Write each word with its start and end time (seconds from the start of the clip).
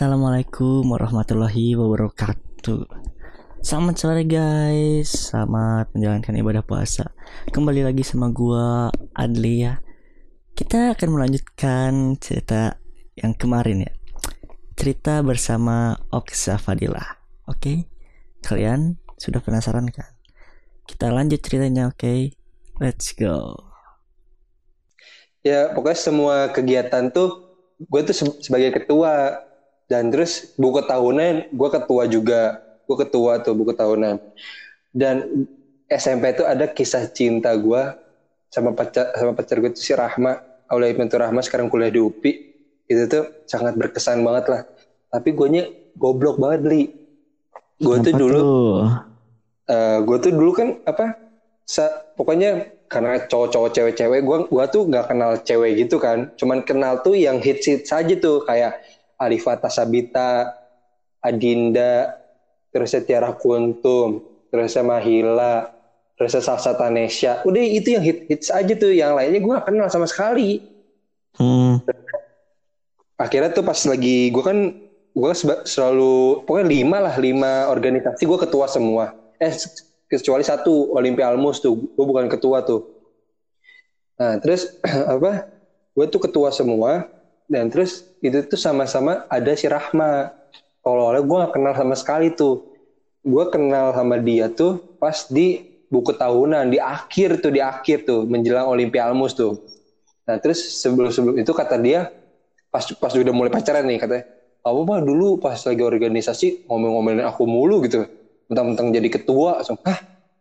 Assalamualaikum 0.00 0.96
warahmatullahi 0.96 1.76
wabarakatuh. 1.76 2.88
Selamat 3.60 4.00
sore 4.00 4.24
guys, 4.24 5.28
selamat 5.28 5.92
menjalankan 5.92 6.40
ibadah 6.40 6.64
puasa. 6.64 7.12
Kembali 7.52 7.84
lagi 7.84 8.00
sama 8.00 8.32
gua 8.32 8.88
Adli 9.12 9.68
ya. 9.68 9.76
Kita 10.56 10.96
akan 10.96 11.08
melanjutkan 11.12 12.16
cerita 12.16 12.80
yang 13.12 13.36
kemarin 13.36 13.84
ya. 13.84 13.92
Cerita 14.72 15.20
bersama 15.20 15.92
Oksa 16.08 16.56
Fadila. 16.56 17.04
Oke? 17.44 17.84
Kalian 18.40 18.96
sudah 19.20 19.44
penasaran 19.44 19.84
kan? 19.92 20.16
Kita 20.88 21.12
lanjut 21.12 21.44
ceritanya, 21.44 21.92
oke? 21.92 22.32
Let's 22.80 23.12
go. 23.12 23.52
Ya 25.44 25.68
pokoknya 25.76 26.00
semua 26.00 26.48
kegiatan 26.48 27.12
tuh 27.12 27.52
gue 27.84 28.00
tuh 28.00 28.16
se- 28.16 28.40
sebagai 28.48 28.80
ketua 28.80 29.44
dan 29.90 30.06
terus 30.14 30.54
buku 30.54 30.86
tahunan 30.86 31.50
gue 31.50 31.68
ketua 31.74 32.06
juga. 32.06 32.62
Gue 32.86 32.96
ketua 33.02 33.42
tuh 33.42 33.58
buku 33.58 33.74
tahunan. 33.74 34.22
Dan 34.94 35.46
SMP 35.90 36.30
itu 36.30 36.46
ada 36.46 36.70
kisah 36.70 37.10
cinta 37.10 37.50
gue 37.58 37.82
sama 38.50 38.70
pacar 38.70 39.10
sama 39.18 39.34
pacar 39.34 39.58
gue 39.58 39.70
tuh 39.74 39.82
si 39.82 39.90
Rahma 39.90 40.38
Aulia 40.70 40.94
Pintu 40.94 41.18
Rahma 41.18 41.42
sekarang 41.42 41.66
kuliah 41.66 41.90
di 41.90 41.98
UPI 41.98 42.32
itu 42.86 43.02
tuh 43.10 43.26
sangat 43.46 43.74
berkesan 43.74 44.22
banget 44.22 44.46
lah. 44.46 44.62
Tapi 45.10 45.34
gue 45.34 45.48
nya 45.50 45.64
goblok 45.98 46.38
banget 46.38 46.62
li. 46.70 46.82
Gue 47.82 47.98
tuh 47.98 48.14
dulu 48.14 48.38
tuh? 48.38 48.86
gue 50.06 50.16
tuh 50.22 50.32
dulu 50.34 50.50
kan 50.54 50.68
apa 50.86 51.18
sa- 51.66 52.02
pokoknya 52.18 52.70
karena 52.90 53.22
cowok-cowok 53.22 53.70
cewek-cewek 53.70 54.20
gue 54.26 54.38
gua 54.50 54.66
tuh 54.66 54.82
nggak 54.90 55.14
kenal 55.14 55.38
cewek 55.46 55.78
gitu 55.86 56.02
kan. 56.02 56.26
Cuman 56.34 56.66
kenal 56.66 56.98
tuh 57.06 57.14
yang 57.14 57.38
hits 57.38 57.70
hits 57.70 57.90
aja 57.94 58.14
tuh 58.18 58.42
kayak 58.42 58.74
Arifata 59.20 59.68
Sabita 59.68 60.56
Adinda 61.20 62.16
terus 62.72 62.96
Tiara 63.04 63.36
Kuntum 63.36 64.24
terus 64.48 64.72
Mahila 64.80 65.68
terus 66.16 66.36
Salsa 66.36 66.76
Tanesha. 66.76 67.44
Udah 67.44 67.60
itu 67.60 67.96
yang 67.96 68.04
hit 68.04 68.28
hits 68.28 68.48
aja 68.52 68.72
tuh. 68.76 68.92
Yang 68.92 69.12
lainnya 69.16 69.40
gue 69.40 69.52
gak 69.56 69.66
kenal 69.68 69.88
sama 69.88 70.04
sekali. 70.04 70.60
Hmm, 71.38 71.80
akhirnya 73.16 73.54
tuh 73.54 73.64
pas 73.64 73.78
lagi 73.86 74.28
gue 74.28 74.44
kan 74.44 74.58
gue 75.10 75.32
selalu 75.64 76.42
pokoknya 76.42 76.66
lima 76.66 76.98
lah 76.98 77.14
lima 77.16 77.52
organisasi 77.72 78.24
gue 78.24 78.38
ketua 78.40 78.68
semua. 78.68 79.16
Eh 79.40 79.52
kecuali 80.10 80.44
satu 80.44 80.92
Olimpi 80.96 81.24
Almus 81.24 81.64
tuh. 81.64 81.76
Gue 81.96 82.04
bukan 82.04 82.28
ketua 82.28 82.64
tuh. 82.64 82.84
Nah 84.20 84.36
terus 84.40 84.68
apa? 85.14 85.48
Gue 85.96 86.06
tuh 86.08 86.20
ketua 86.20 86.52
semua 86.52 87.08
dan 87.50 87.66
terus 87.66 88.06
itu 88.22 88.46
tuh 88.46 88.54
sama-sama 88.54 89.26
ada 89.26 89.50
si 89.58 89.66
Rahma. 89.66 90.30
Kalau 90.80 91.10
oleh 91.10 91.20
gue 91.20 91.36
gak 91.36 91.52
kenal 91.58 91.74
sama 91.74 91.94
sekali 91.98 92.30
tuh. 92.30 92.62
Gue 93.20 93.50
kenal 93.50 93.90
sama 93.92 94.16
dia 94.22 94.46
tuh 94.48 94.78
pas 95.02 95.26
di 95.28 95.60
buku 95.90 96.14
tahunan 96.14 96.70
di 96.70 96.78
akhir 96.78 97.42
tuh 97.42 97.50
di 97.50 97.58
akhir 97.58 98.06
tuh 98.06 98.24
menjelang 98.24 98.70
Olimpi 98.70 99.02
Almus 99.02 99.34
tuh. 99.34 99.58
Nah 100.24 100.38
terus 100.38 100.62
sebelum 100.78 101.10
sebelum 101.10 101.36
itu 101.36 101.50
kata 101.50 101.76
dia 101.82 102.08
pas 102.70 102.86
pas 102.96 103.12
udah 103.12 103.34
mulai 103.34 103.50
pacaran 103.50 103.82
nih 103.82 103.98
katanya 103.98 104.24
kamu 104.62 104.80
mah 104.86 105.00
dulu 105.02 105.28
pas 105.42 105.58
lagi 105.58 105.82
organisasi 105.82 106.70
ngomel-ngomelin 106.70 107.26
aku 107.26 107.44
mulu 107.44 107.82
gitu. 107.84 108.06
Mentang-mentang 108.46 108.94
jadi 108.94 109.08
ketua 109.10 109.60
langsung 109.60 109.76
hah? 109.84 109.98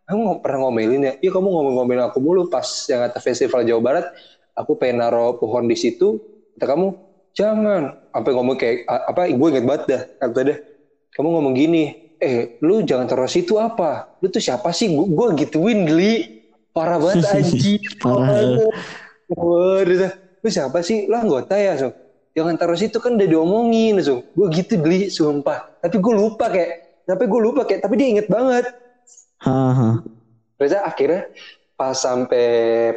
Kamu 0.08 0.20
nggak 0.24 0.40
pernah 0.46 0.58
ngomelin 0.70 1.02
ya? 1.04 1.14
Iya 1.20 1.32
kamu 1.36 1.48
ngomel-ngomelin 1.52 2.04
aku 2.06 2.22
mulu 2.22 2.48
pas 2.48 2.70
yang 2.88 3.04
kata 3.10 3.20
festival 3.20 3.66
Jawa 3.66 3.82
Barat. 3.82 4.06
Aku 4.56 4.78
pengen 4.80 5.04
naro 5.04 5.36
pohon 5.36 5.68
di 5.68 5.76
situ 5.76 6.39
kata 6.60 6.76
kamu 6.76 6.88
jangan 7.32 7.96
sampai 8.12 8.32
ngomong 8.36 8.58
kayak 8.60 8.84
apa 8.84 9.32
gue 9.32 9.48
inget 9.48 9.64
banget 9.64 9.84
dah 9.88 10.02
kata 10.28 10.40
dia 10.44 10.56
kamu 11.16 11.28
ngomong 11.40 11.54
gini 11.56 11.84
eh 12.20 12.60
lu 12.60 12.84
jangan 12.84 13.08
taruh 13.08 13.32
situ 13.32 13.56
apa 13.56 14.20
lu 14.20 14.28
tuh 14.28 14.44
siapa 14.44 14.76
sih 14.76 14.92
gue, 14.92 15.08
gue 15.08 15.28
gituin 15.40 15.88
geli 15.88 16.44
parah 16.76 17.00
banget 17.00 17.24
anjing 17.40 17.80
Parah. 18.04 18.60
Wah, 19.30 19.86
dia, 19.86 20.10
lu 20.42 20.50
siapa 20.50 20.82
sih? 20.82 21.06
Lu 21.06 21.14
anggota 21.14 21.54
ya, 21.54 21.78
so. 21.78 21.94
Jangan 22.34 22.58
taruh 22.58 22.78
situ 22.78 22.98
kan 22.98 23.14
udah 23.14 23.30
diomongin, 23.30 24.02
so. 24.02 24.26
Gue 24.34 24.50
gitu 24.50 24.82
beli, 24.82 25.14
sumpah. 25.14 25.70
Tapi 25.86 26.02
gue 26.02 26.14
lupa 26.18 26.50
kayak, 26.50 27.06
tapi 27.06 27.24
gue 27.30 27.40
lupa 27.42 27.62
kayak, 27.70 27.86
tapi 27.86 27.94
dia 27.94 28.08
inget 28.10 28.26
banget. 28.26 28.66
haha. 29.40 30.02
Terus 30.58 30.76
akhirnya 30.76 31.30
pas 31.78 31.96
sampai 31.96 32.48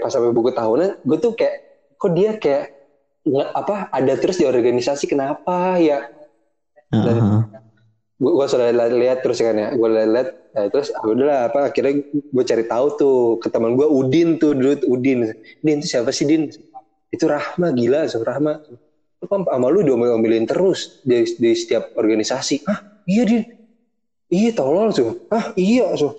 pas 0.03 0.11
sampai 0.11 0.35
buku 0.35 0.51
tahunan, 0.57 1.05
gue 1.05 1.19
tuh 1.21 1.37
kayak, 1.37 1.57
kok 2.01 2.11
dia 2.17 2.35
kayak 2.41 2.82
apa 3.31 3.87
ada 3.95 4.15
terus 4.19 4.39
di 4.39 4.47
organisasi 4.47 5.07
kenapa 5.07 5.79
ya? 5.79 6.03
haha. 6.93 7.49
gue 8.23 8.33
gue 8.39 8.47
sudah 8.47 8.71
lihat, 8.71 9.19
terus 9.27 9.43
kan 9.43 9.57
ya 9.59 9.75
gue 9.75 9.89
lihat, 9.89 10.29
nah, 10.55 10.67
terus 10.71 10.95
ah, 10.95 11.03
udahlah 11.03 11.51
apa 11.51 11.73
akhirnya 11.73 12.07
gue 12.13 12.45
cari 12.47 12.65
tahu 12.71 12.87
tuh 12.95 13.17
ke 13.43 13.51
teman 13.51 13.75
gue 13.75 13.87
Udin 13.89 14.39
tuh 14.39 14.55
dulu 14.55 14.79
Udin. 14.87 15.35
Din 15.59 15.83
itu 15.83 15.91
siapa 15.91 16.15
sih 16.15 16.29
Din? 16.29 16.47
Itu 17.11 17.27
Rahma 17.27 17.75
gila 17.75 18.07
so 18.07 18.23
Rahma. 18.23 18.63
Sama 19.23 19.67
lu 19.71 19.87
diomel-omelin 19.87 20.47
terus 20.47 21.03
di, 21.03 21.23
di 21.39 21.51
setiap 21.55 21.95
organisasi. 21.99 22.63
Ah 22.67 23.03
iya 23.11 23.27
Din. 23.27 23.43
Iya 24.31 24.51
tolol 24.55 24.95
so. 24.95 25.27
Ah 25.27 25.51
iya 25.59 25.91
so. 25.99 26.15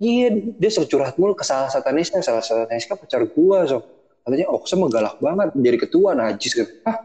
Iya 0.00 0.56
dia 0.56 0.70
selalu 0.72 0.88
curhat 0.88 1.14
mulu 1.20 1.36
ke 1.36 1.44
salah 1.44 1.68
satu 1.68 1.84
Taneska 1.84 2.24
salah 2.24 2.40
satu 2.40 2.64
Taneska 2.64 2.96
pacar 2.96 3.28
gua 3.28 3.68
so 3.68 3.84
katanya 4.22 4.46
oh 4.50 4.62
sama 4.64 4.86
galak 4.88 5.18
banget 5.18 5.48
jadi 5.54 5.78
ketua 5.78 6.14
najis. 6.14 6.52
Gitu. 6.54 6.70
Ah 6.86 6.98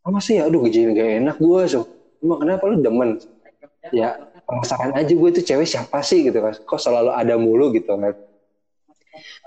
apa 0.00 0.18
sih? 0.22 0.40
Ya 0.40 0.48
aduh 0.48 0.64
jadi 0.66 0.94
gak 0.94 1.08
enak 1.22 1.36
gua 1.38 1.66
so 1.68 1.84
emang 2.22 2.38
kenapa 2.42 2.62
lu 2.70 2.76
demen? 2.80 3.10
Ya 3.90 4.16
penasaran 4.44 4.92
aja 4.92 5.08
gue 5.08 5.28
itu 5.32 5.40
cewek 5.40 5.66
siapa 5.68 6.04
sih? 6.04 6.28
Gitu 6.28 6.36
kan 6.36 6.52
kok 6.52 6.80
selalu 6.80 7.10
ada 7.12 7.34
mulu? 7.40 7.72
Gitu 7.72 7.88
kan 7.88 8.12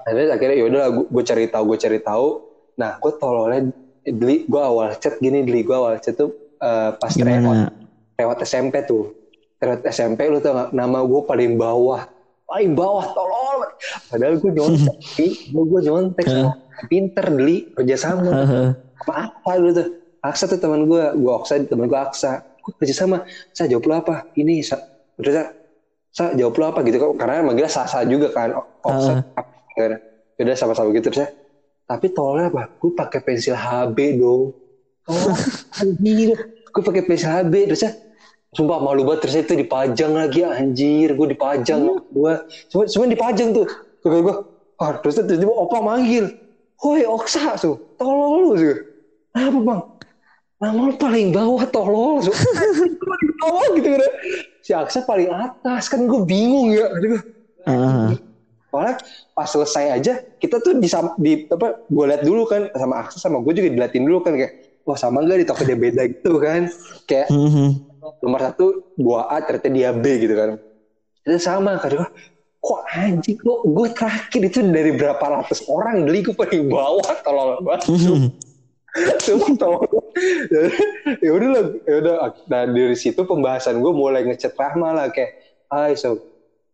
terus 0.04 0.30
akhirnya 0.30 0.58
yaudah 0.60 0.86
gue, 0.92 1.06
gue 1.08 1.24
cari 1.24 1.46
tahu 1.48 1.64
gue 1.74 1.78
cari 1.80 2.00
tahu. 2.04 2.28
Nah 2.78 3.00
gue 3.00 3.12
tololnya 3.16 3.62
Deli, 4.04 4.44
gue 4.44 4.60
awal 4.60 5.00
chat 5.00 5.16
gini 5.24 5.48
Deli, 5.48 5.64
gue 5.64 5.76
awal 5.76 5.96
chat 6.04 6.20
tuh 6.20 6.36
eh, 6.60 6.92
pas 7.00 7.14
lewat, 7.16 7.40
Gimana? 7.40 7.68
lewat 8.20 8.38
SMP 8.44 8.84
tuh. 8.84 9.16
Lewat 9.64 9.80
SMP 9.88 10.28
lu 10.28 10.44
tau 10.44 10.52
gak 10.60 10.70
nama 10.76 11.00
gue 11.08 11.22
paling 11.24 11.56
bawah. 11.56 12.04
Paling 12.44 12.76
bawah 12.76 13.06
tolol. 13.16 13.64
Padahal 14.12 14.36
gue 14.44 14.52
nyontek 14.52 14.98
gue 15.56 15.64
gue 15.64 15.82
nyontek 15.88 16.26
sama 16.28 16.52
pinter 16.88 17.26
Deli 17.32 17.72
kerjasama 17.76 18.32
apa 19.04 19.14
apa 19.30 19.52
dulu 19.60 19.72
tuh? 19.76 19.88
Aksa 20.24 20.48
tuh 20.48 20.56
teman 20.56 20.88
gue 20.88 21.04
gue 21.20 21.34
Aksa 21.36 21.60
teman 21.68 21.92
gue 21.92 22.00
Aksa. 22.00 22.48
Gue 22.64 22.72
kerja 22.80 22.96
sama. 22.96 23.28
Saya 23.52 23.76
jawab 23.76 23.84
lu 23.92 23.94
apa? 24.00 24.16
Ini 24.40 24.64
sa. 24.64 24.80
Terus 25.20 25.36
sa, 25.36 25.44
sa 26.16 26.24
jawab 26.32 26.56
lu 26.56 26.64
apa 26.64 26.80
gitu. 26.88 26.96
Kok 26.96 27.20
karena 27.20 27.44
manggilnya 27.44 27.68
Sasa 27.68 28.08
juga 28.08 28.32
kan. 28.32 28.56
Aksa. 28.88 29.28
Kan 29.76 30.00
udah 30.34 30.58
sama-sama 30.58 30.92
gitu 30.92 31.08
terus 31.14 31.24
ya. 31.24 31.30
tapi 31.84 32.10
tolnya 32.16 32.48
apa? 32.48 32.72
Gue 32.80 32.96
pakai 32.96 33.20
pensil 33.20 33.54
HB 33.54 33.98
dong. 34.24 34.56
Oh 35.12 35.36
anjir. 35.84 36.40
Gue 36.72 36.82
pakai 36.82 37.04
pensil 37.04 37.30
HB 37.30 37.54
terus 37.70 37.84
ya 37.84 37.92
sumpah 38.56 38.80
malu 38.80 39.04
banget. 39.04 39.28
Terus 39.28 39.36
itu 39.44 39.54
dipajang 39.60 40.16
lagi 40.16 40.48
anjir. 40.48 41.12
Gue 41.14 41.36
dipajang 41.36 42.00
gue 42.00 42.34
semua 42.72 42.86
semua 42.88 43.08
dipajang 43.12 43.52
tuh. 43.52 43.68
Gue 44.00 44.20
gue 44.24 44.36
oh, 44.80 44.92
terus 45.04 45.20
tiba-tiba 45.20 45.54
opa 45.54 45.84
manggil 45.84 46.43
Woi 46.84 47.08
Oksa 47.08 47.56
so 47.56 47.80
tolol 47.96 48.52
lu 48.52 48.60
sih 48.60 48.76
apa 49.34 49.56
bang? 49.56 49.82
Nama 50.60 50.80
lu 50.80 50.94
paling 51.00 51.32
bawah 51.32 51.64
tolol 51.72 52.20
so 52.20 52.32
paling 53.00 53.32
bawah 53.40 53.66
gitu. 53.80 53.88
Kan 53.96 54.04
si 54.60 54.72
Aksa 54.76 55.00
paling 55.08 55.32
atas 55.32 55.88
kan 55.88 56.04
gue 56.04 56.22
bingung 56.28 56.76
ya. 56.76 56.92
Aduh, 56.92 57.20
Haha. 57.64 58.14
Soalnya 58.68 58.96
pas 59.32 59.48
selesai 59.48 59.86
aja 60.02 60.14
kita 60.42 60.60
tuh 60.60 60.82
di, 60.82 60.90
di 61.22 61.34
apa 61.48 61.80
gue 61.88 62.06
liat 62.12 62.22
dulu 62.28 62.44
kan. 62.44 62.68
Sama 62.76 62.96
Aksa 63.08 63.18
sama 63.24 63.40
gue 63.40 63.54
juga 63.56 63.70
diliatin 63.72 64.04
dulu 64.04 64.20
kan. 64.20 64.36
Kayak 64.36 64.52
wah 64.84 65.00
sama 65.00 65.24
gak 65.24 65.40
di 65.40 65.48
toko 65.48 65.64
dia 65.64 65.80
beda 65.80 66.04
gitu 66.12 66.36
kan. 66.44 66.68
Kayak 67.08 67.28
Mhm. 67.32 67.80
nomor 68.20 68.40
satu 68.44 68.84
gua 69.00 69.32
A 69.32 69.40
ternyata 69.40 69.72
dia 69.72 69.96
B 69.96 70.04
gitu 70.20 70.36
kan. 70.36 70.60
Itu 71.24 71.40
sama 71.40 71.80
kan 71.80 72.04
kok 72.64 72.82
anjing? 72.96 73.36
Kok 73.36 73.62
gue 73.68 73.88
terakhir 73.92 74.42
itu 74.48 74.60
dari 74.72 74.92
berapa 74.96 75.20
ratus 75.20 75.68
orang 75.68 76.08
beli 76.08 76.24
gue 76.24 76.32
paling 76.32 76.72
bawah 76.72 77.16
tolong 77.28 77.60
banget. 77.60 77.92
Mhm. 77.92 78.32
Sumpah 79.20 79.52
tolong 79.58 79.84
ya 81.20 81.32
udah 81.34 81.50
lah 81.50 81.64
ya 81.84 81.96
udah. 82.00 82.16
Nah 82.48 82.62
dari 82.70 82.96
situ 82.96 83.20
pembahasan 83.26 83.84
gue 83.84 83.92
mulai 83.92 84.24
ngechat 84.24 84.56
Rahma 84.56 84.96
lah 84.96 85.08
kayak 85.12 85.36
Hai 85.68 85.98
so. 86.00 86.22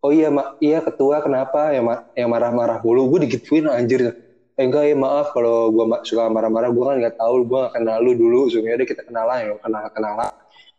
Oh 0.00 0.08
iya 0.08 0.32
mak 0.32 0.56
iya 0.64 0.80
ketua 0.80 1.20
kenapa? 1.20 1.76
Yang 1.76 1.84
ma- 1.84 2.04
yang 2.16 2.28
marah-marah 2.32 2.80
mulu 2.80 3.12
gue 3.16 3.28
digituin 3.28 3.68
anjir. 3.68 4.16
Eh, 4.56 4.64
enggak 4.64 4.92
ya 4.92 4.96
maaf 4.96 5.32
kalau 5.32 5.72
gue 5.72 5.84
ma- 5.88 6.04
suka 6.04 6.28
marah-marah 6.28 6.68
gue 6.72 6.84
kan 6.84 6.96
nggak 7.00 7.16
tahu 7.16 7.48
gue 7.48 7.58
gak 7.64 7.72
kenal 7.80 7.96
lu 8.04 8.12
dulu 8.12 8.48
so 8.52 8.60
ya 8.60 8.76
udah 8.76 8.88
kita 8.88 9.00
kenalan 9.08 9.36
ya 9.40 9.56
kenal 9.56 9.84
kenalan 9.88 10.32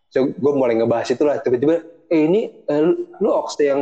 so 0.09 0.17
gue 0.29 0.51
mulai 0.53 0.77
ngebahas 0.77 1.09
itulah 1.09 1.41
tiba-tiba 1.41 1.81
eh 2.13 2.21
ini 2.29 2.45
eh, 2.45 2.81
lu, 2.81 3.09
lu 3.17 3.29
yang 3.57 3.81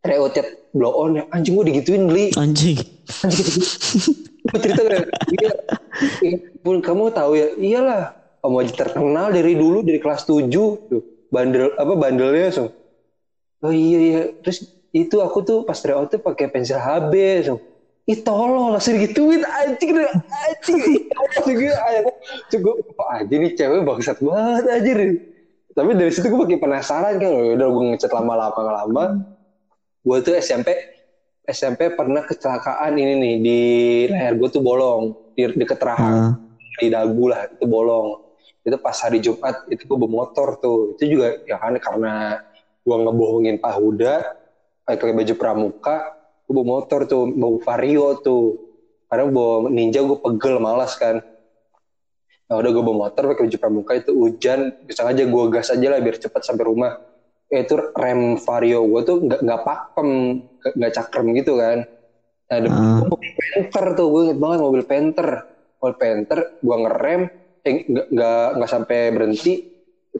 Reo 0.00 0.32
chat 0.32 0.48
blow 0.72 0.96
on 0.96 1.20
ya. 1.20 1.24
Anjing 1.28 1.60
gue 1.60 1.66
digituin 1.68 2.08
beli 2.08 2.32
Anjing. 2.40 2.80
Gue 4.40 4.58
cerita 4.64 4.80
kan 4.88 5.04
iya, 6.24 6.36
pun 6.64 6.80
kamu 6.80 7.12
tahu 7.12 7.36
ya 7.36 7.52
iyalah. 7.60 8.16
Emoji 8.40 8.72
terkenal 8.72 9.28
dari 9.36 9.52
dulu 9.52 9.84
dari 9.84 10.00
kelas 10.00 10.24
7 10.24 10.48
tuh 10.88 11.28
bandel 11.28 11.76
apa 11.76 11.92
bandelnya 11.92 12.48
so 12.48 12.72
oh 13.60 13.68
iya 13.68 13.98
iya. 14.00 14.22
Terus 14.40 14.64
itu 14.96 15.20
aku 15.20 15.44
tuh 15.44 15.58
pas 15.68 15.76
tryout 15.76 16.08
tuh 16.08 16.24
pakai 16.24 16.48
pensil 16.48 16.80
HB 16.80 17.12
so 17.44 17.60
ih 18.08 18.24
tolol 18.24 18.72
langsung 18.72 18.96
gituin. 18.96 19.44
Anjing 19.44 20.00
anjing. 20.00 21.04
Cukup 22.48 22.80
cukup 22.80 23.06
aja 23.12 23.34
nih 23.36 23.52
cewek 23.52 23.84
bangsat 23.84 24.16
banget 24.24 24.64
aja 24.64 24.92
tapi 25.70 25.94
dari 25.94 26.10
situ 26.10 26.26
gue 26.32 26.40
makin 26.40 26.58
penasaran 26.58 27.20
kan. 27.20 27.30
Udah 27.30 27.68
gue 27.68 27.84
ngechat 27.94 28.10
lama-lama 28.10 28.60
lama 28.72 29.04
gue 30.00 30.16
tuh 30.24 30.34
SMP 30.40 30.72
SMP 31.50 31.92
pernah 31.92 32.22
kecelakaan 32.22 32.94
ini 32.94 33.14
nih 33.18 33.34
di 33.42 33.60
leher 34.06 34.38
gue 34.38 34.48
tuh 34.48 34.62
bolong 34.62 35.34
di 35.34 35.50
deket 35.56 35.80
rahang. 35.82 36.36
Uh. 36.38 36.78
di 36.80 36.88
dagu 36.88 37.28
lah 37.28 37.50
itu 37.50 37.66
bolong. 37.66 38.16
Itu 38.64 38.76
pas 38.80 38.96
hari 39.04 39.20
Jumat 39.20 39.68
itu 39.68 39.84
gue 39.84 39.98
bawa 39.98 40.24
motor 40.24 40.56
tuh. 40.62 40.96
Itu 40.96 41.04
juga 41.18 41.36
ya 41.44 41.60
kan 41.60 41.76
karena 41.76 42.40
gue 42.80 42.96
ngebohongin 42.96 43.60
Pak 43.60 43.74
Huda 43.76 44.14
pakai 44.88 45.12
baju 45.12 45.34
pramuka 45.36 45.96
gue 46.48 46.54
bawa 46.56 46.66
motor 46.66 47.04
tuh 47.04 47.28
bawa 47.28 47.56
vario 47.60 48.16
tuh. 48.22 48.44
Karena 49.10 49.28
bawa 49.28 49.68
ninja 49.68 50.00
gue 50.00 50.18
pegel 50.22 50.56
malas 50.62 50.94
kan. 50.96 51.20
Nah 52.48 52.54
udah 52.56 52.70
gue 52.70 52.84
bawa 52.84 52.96
motor 53.10 53.22
pakai 53.34 53.42
baju 53.50 53.58
pramuka 53.60 53.92
itu 53.98 54.10
hujan. 54.14 54.72
Bisa 54.86 55.04
aja 55.04 55.22
gue 55.26 55.44
gas 55.52 55.68
aja 55.68 55.86
lah 55.90 55.98
biar 56.00 56.16
cepat 56.16 56.46
sampai 56.46 56.64
rumah 56.64 56.96
itu 57.50 57.74
rem 57.98 58.38
vario 58.38 58.86
gue 58.86 59.00
tuh 59.02 59.16
nggak 59.26 59.40
nggak 59.42 59.60
pakem 59.66 60.10
nggak 60.78 60.92
cakrem 60.94 61.26
gitu 61.34 61.52
kan. 61.58 61.78
Nah 62.46 62.54
ada 62.54 62.68
uh. 62.70 63.02
mobil 63.02 63.32
penter 63.34 63.84
tuh 63.98 64.06
gue 64.06 64.20
inget 64.30 64.38
banget 64.38 64.58
mobil 64.62 64.82
penter 64.86 65.28
mobil 65.82 65.96
penter 65.98 66.38
gue 66.62 66.76
ngerem 66.86 67.20
eh, 67.66 67.74
nggak 67.90 68.06
nggak 68.06 68.46
nggak 68.58 68.70
sampai 68.70 68.98
berhenti 69.10 69.54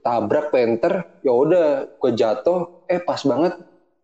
tabrak 0.02 0.50
penter 0.50 1.06
ya 1.22 1.32
udah 1.34 1.86
gue 1.86 2.10
jatuh 2.14 2.66
eh 2.90 2.98
pas 2.98 3.22
banget 3.22 3.54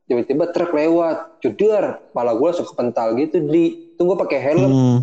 tiba-tiba 0.06 0.54
truk 0.54 0.70
lewat 0.70 1.42
judar 1.42 1.98
kepala 2.10 2.38
gue 2.38 2.46
langsung 2.46 2.68
kepental 2.70 3.18
gitu 3.18 3.42
di. 3.42 3.82
Tunggu 3.96 4.12
pakai 4.12 4.38
helm. 4.44 4.70
Hmm. 4.70 4.98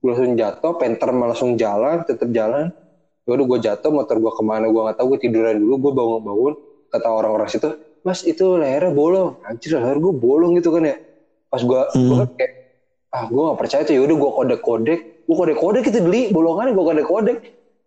gue 0.00 0.08
langsung 0.16 0.32
jatuh 0.32 0.80
penter 0.80 1.12
malah 1.12 1.36
langsung 1.36 1.60
jalan 1.60 2.00
tetap 2.08 2.32
jalan. 2.32 2.72
Ya 3.28 3.30
udah 3.36 3.46
gue 3.46 3.58
jatuh 3.60 3.92
motor 3.92 4.16
gue 4.16 4.32
ke 4.32 4.42
mana 4.42 4.66
gue 4.72 4.80
nggak 4.80 4.96
tahu 4.96 5.12
gue 5.14 5.28
tiduran 5.28 5.60
dulu 5.60 5.74
gue 5.76 5.92
bangun 5.92 6.20
bangun 6.24 6.54
kata 6.90 7.08
orang-orang 7.08 7.48
situ 7.48 7.70
mas 8.00 8.24
itu 8.24 8.56
lehernya 8.56 8.92
bolong. 8.92 9.36
Anjir 9.44 9.76
leher 9.76 9.96
gue 10.00 10.12
bolong 10.14 10.56
gitu 10.56 10.72
kan 10.72 10.88
ya. 10.88 10.96
Pas 11.52 11.60
gue 11.60 11.80
hmm. 11.94 12.08
gue 12.08 12.24
kayak 12.36 12.52
ah 13.10 13.26
gue 13.26 13.42
gak 13.42 13.58
percaya 13.58 13.82
tuh 13.82 13.94
ya 13.98 14.02
udah 14.06 14.16
gue 14.16 14.30
kode 14.30 14.56
kodek 14.62 15.00
gue 15.26 15.34
kode 15.34 15.54
kodek 15.58 15.84
itu 15.90 15.98
beli 15.98 16.30
bolongan 16.30 16.70
gue 16.70 16.84
kode 16.86 17.02
kodek 17.02 17.38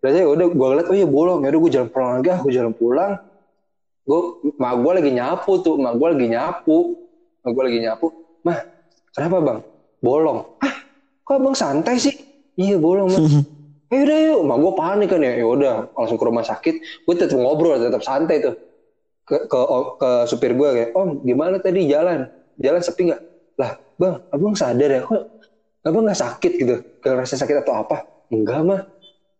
berarti 0.03 0.19
ya 0.19 0.27
udah 0.27 0.47
gue 0.51 0.67
ngeliat 0.67 0.87
oh 0.91 0.95
iya 0.95 1.07
bolong. 1.07 1.39
Ya 1.43 1.49
udah 1.55 1.61
gue 1.63 1.71
jalan 1.71 1.89
pulang 1.89 2.09
lagi 2.19 2.29
ah 2.29 2.39
gue 2.43 2.51
jalan 2.53 2.73
pulang. 2.75 3.11
Gue 4.03 4.19
mak 4.59 4.73
gue 4.83 4.91
lagi 4.99 5.11
nyapu 5.15 5.51
tuh 5.63 5.75
mak 5.79 5.93
gue 5.95 6.07
lagi 6.11 6.27
nyapu 6.27 6.77
mak 7.41 7.51
gue 7.55 7.63
lagi 7.63 7.79
nyapu. 7.87 8.05
Mah 8.43 8.57
kenapa 9.15 9.37
bang? 9.39 9.59
Bolong. 10.03 10.39
Ah 10.59 10.75
kok 11.23 11.39
bang 11.39 11.55
santai 11.55 11.95
sih? 11.97 12.15
Iya 12.59 12.77
bolong 12.77 13.09
mah 13.09 13.21
ya 13.89 13.99
udah 14.03 14.17
yuk. 14.27 14.39
Mak 14.43 14.57
gue 14.59 14.73
panik 14.75 15.07
kan 15.09 15.21
ya 15.23 15.33
ya 15.39 15.45
udah 15.47 15.73
langsung 15.95 16.19
ke 16.19 16.25
rumah 16.27 16.43
sakit. 16.43 16.75
Gue 17.07 17.15
tetap 17.15 17.39
ngobrol 17.39 17.79
tetap 17.79 18.03
santai 18.03 18.43
tuh 18.43 18.72
ke 19.23 19.47
ke, 19.47 19.59
ke 19.99 20.09
supir 20.27 20.51
gue 20.51 20.69
kayak 20.75 20.89
om 20.99 21.23
gimana 21.23 21.59
tadi 21.63 21.87
jalan? 21.87 22.27
Jalan 22.59 22.81
sepi 22.83 23.01
nggak? 23.09 23.21
Lah 23.59 23.71
bang 23.95 24.15
abang 24.29 24.55
sadar 24.55 24.89
ya 24.91 25.01
kok 25.03 25.23
abang 25.87 26.03
nggak 26.03 26.19
sakit 26.19 26.51
gitu? 26.59 26.75
Gak 26.99 27.13
rasa 27.15 27.39
sakit 27.39 27.63
atau 27.63 27.73
apa? 27.79 28.03
Enggak 28.31 28.59
mah. 28.67 28.81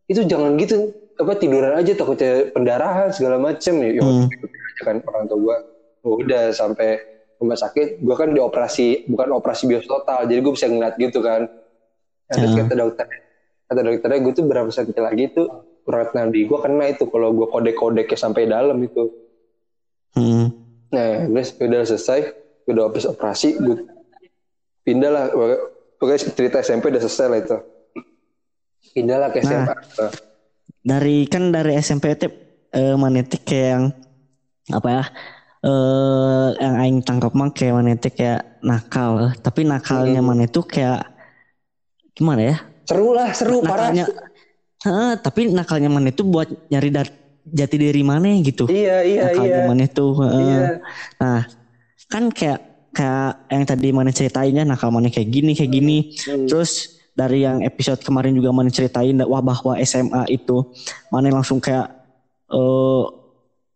Itu 0.07 0.23
jangan 0.23 0.55
gitu. 0.59 0.91
Apa 1.13 1.37
tiduran 1.37 1.77
aja 1.77 1.93
takutnya 1.93 2.49
pendarahan 2.55 3.13
segala 3.13 3.37
macem. 3.37 3.77
Ya 3.83 4.01
hmm. 4.01 4.27
kan 4.81 4.99
orang 5.05 5.29
tua 5.29 5.37
gue 5.39 5.57
oh, 6.03 6.19
udah 6.19 6.51
sampai 6.51 6.99
rumah 7.39 7.59
sakit 7.59 7.99
gue 7.99 8.15
kan 8.15 8.31
dioperasi 8.31 9.07
bukan 9.11 9.35
operasi 9.35 9.67
bios 9.67 9.87
total 9.87 10.23
jadi 10.27 10.39
gue 10.39 10.53
bisa 10.55 10.67
ngeliat 10.71 10.95
gitu 10.95 11.19
kan. 11.19 11.45
Nah, 12.31 12.35
terus 12.39 12.55
kata 12.55 12.73
dokter 12.73 13.07
kata 13.67 13.79
dokternya 13.83 14.19
gue 14.23 14.33
tuh 14.33 14.45
berapa 14.47 14.69
sakit 14.71 14.97
lagi 14.97 15.25
tuh? 15.35 15.47
Urat 15.83 16.15
nadi 16.15 16.47
gue 16.47 16.59
kena 16.63 16.95
itu 16.95 17.03
kalau 17.11 17.35
gue 17.35 17.47
kode-kodeknya 17.51 18.15
sampai 18.15 18.47
dalam 18.47 18.79
itu 18.79 19.22
hmm. 20.17 20.45
nah 20.93 21.25
terus 21.29 21.49
udah 21.57 21.79
selesai 21.85 22.19
udah 22.69 22.83
habis 22.87 23.05
operasi 23.09 23.59
gue 23.59 23.77
pindah 24.83 25.11
lah 25.11 25.25
pokoknya 25.97 26.19
cerita 26.35 26.59
SMP 26.59 26.91
udah 26.91 27.01
selesai 27.01 27.27
lah 27.31 27.39
itu. 27.39 27.57
Pindah 28.93 29.17
lah 29.17 29.29
ke 29.31 29.39
SMA 29.41 29.73
nah 30.83 30.99
dari 30.99 31.23
kan 31.31 31.49
dari 31.49 31.79
SMP 31.79 32.11
itu 32.11 32.27
uh, 32.75 32.99
manetik 32.99 33.47
kayak 33.47 33.67
yang 33.71 33.83
apa 34.75 34.87
ya 34.91 35.03
eh 35.63 36.49
yang 36.59 36.75
aing 36.83 36.99
tangkap 37.07 37.31
mah 37.31 37.47
kayak 37.55 37.79
manetik 37.79 38.19
kayak 38.19 38.59
nakal. 38.59 39.31
Tapi 39.39 39.63
nakalnya 39.63 40.19
hmm. 40.19 40.27
mana 40.27 40.43
itu 40.43 40.59
kayak 40.67 41.07
gimana 42.11 42.41
ya? 42.51 42.57
Seru 42.83 43.15
lah 43.15 43.31
seru 43.31 43.63
nakalnya, 43.63 44.05
parah. 44.11 45.15
Tapi 45.23 45.41
nakalnya 45.55 45.87
mana 45.87 46.11
itu 46.11 46.27
buat 46.27 46.51
nyari 46.67 46.89
dar, 46.91 47.07
jati 47.43 47.75
diri 47.75 48.01
mana 48.01 48.31
gitu. 48.39 48.65
Iya 48.71 49.03
iya 49.03 49.21
nakalnya 49.31 49.59
iya. 49.59 49.67
mana 49.67 49.83
itu 49.83 50.05
uh, 50.15 50.31
iya. 50.31 50.61
nah 51.19 51.39
kan 52.07 52.23
kayak 52.31 52.59
kayak 52.93 53.31
yang 53.49 53.63
tadi 53.65 53.87
mana 53.89 54.11
ceritainnya 54.13 54.63
nakal 54.63 54.93
mana 54.93 55.11
kayak 55.11 55.29
gini 55.29 55.51
kayak 55.57 55.71
gini. 55.73 55.97
Hmm. 56.23 56.47
terus 56.47 57.01
dari 57.13 57.45
yang 57.45 57.61
episode 57.61 58.01
kemarin 58.01 58.33
juga 58.33 58.49
mana 58.49 58.73
ceritain 58.73 59.13
wah 59.27 59.43
bahwa 59.43 59.77
SMA 59.85 60.33
itu 60.33 60.65
mana 61.13 61.29
langsung 61.29 61.61
kayak 61.61 61.89
uh, 62.49 63.05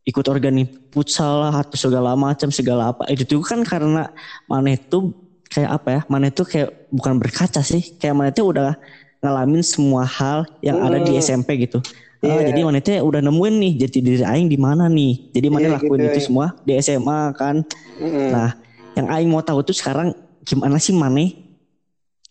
ikut 0.07 0.25
organik 0.31 0.89
futsal 0.89 1.45
lah 1.45 1.53
atau 1.61 1.75
segala 1.75 2.15
macam 2.15 2.49
segala 2.49 2.95
apa. 2.95 3.05
Itu 3.11 3.27
tuh 3.27 3.43
kan 3.43 3.61
karena 3.67 4.09
mana 4.47 4.73
itu 4.73 5.11
kayak 5.51 5.69
apa 5.81 5.87
ya 5.91 6.01
mana 6.07 6.31
itu 6.31 6.41
kayak 6.47 6.89
bukan 6.89 7.19
berkaca 7.19 7.61
sih. 7.61 7.99
Kayak 7.99 8.15
mana 8.15 8.29
itu 8.31 8.41
udah 8.47 8.73
ngalamin 9.21 9.61
semua 9.65 10.05
hal 10.05 10.45
yang 10.63 10.79
hmm. 10.79 10.87
ada 10.87 10.97
di 11.03 11.11
SMP 11.17 11.57
gitu 11.67 11.81
Yeah. 12.23 12.33
Uh, 12.33 12.43
jadi 12.49 12.59
mana 12.65 12.77
itu 12.81 12.91
udah 12.97 13.21
nemuin 13.21 13.55
nih 13.61 13.73
jadi 13.85 13.97
diri 14.01 14.23
aing 14.25 14.47
di 14.49 14.57
mana 14.57 14.89
nih. 14.89 15.31
Jadi 15.37 15.47
mana 15.53 15.65
yeah, 15.69 15.73
lakuin 15.77 15.99
gitu, 16.01 16.09
itu 16.09 16.19
ya. 16.19 16.25
semua 16.25 16.45
di 16.65 16.73
SMA 16.81 17.21
kan. 17.37 17.55
Mm. 18.01 18.29
Nah, 18.33 18.49
yang 18.97 19.07
aing 19.13 19.29
mau 19.29 19.45
tahu 19.45 19.61
tuh 19.61 19.77
sekarang 19.77 20.17
gimana 20.41 20.81
sih 20.81 20.95
mana 20.97 21.29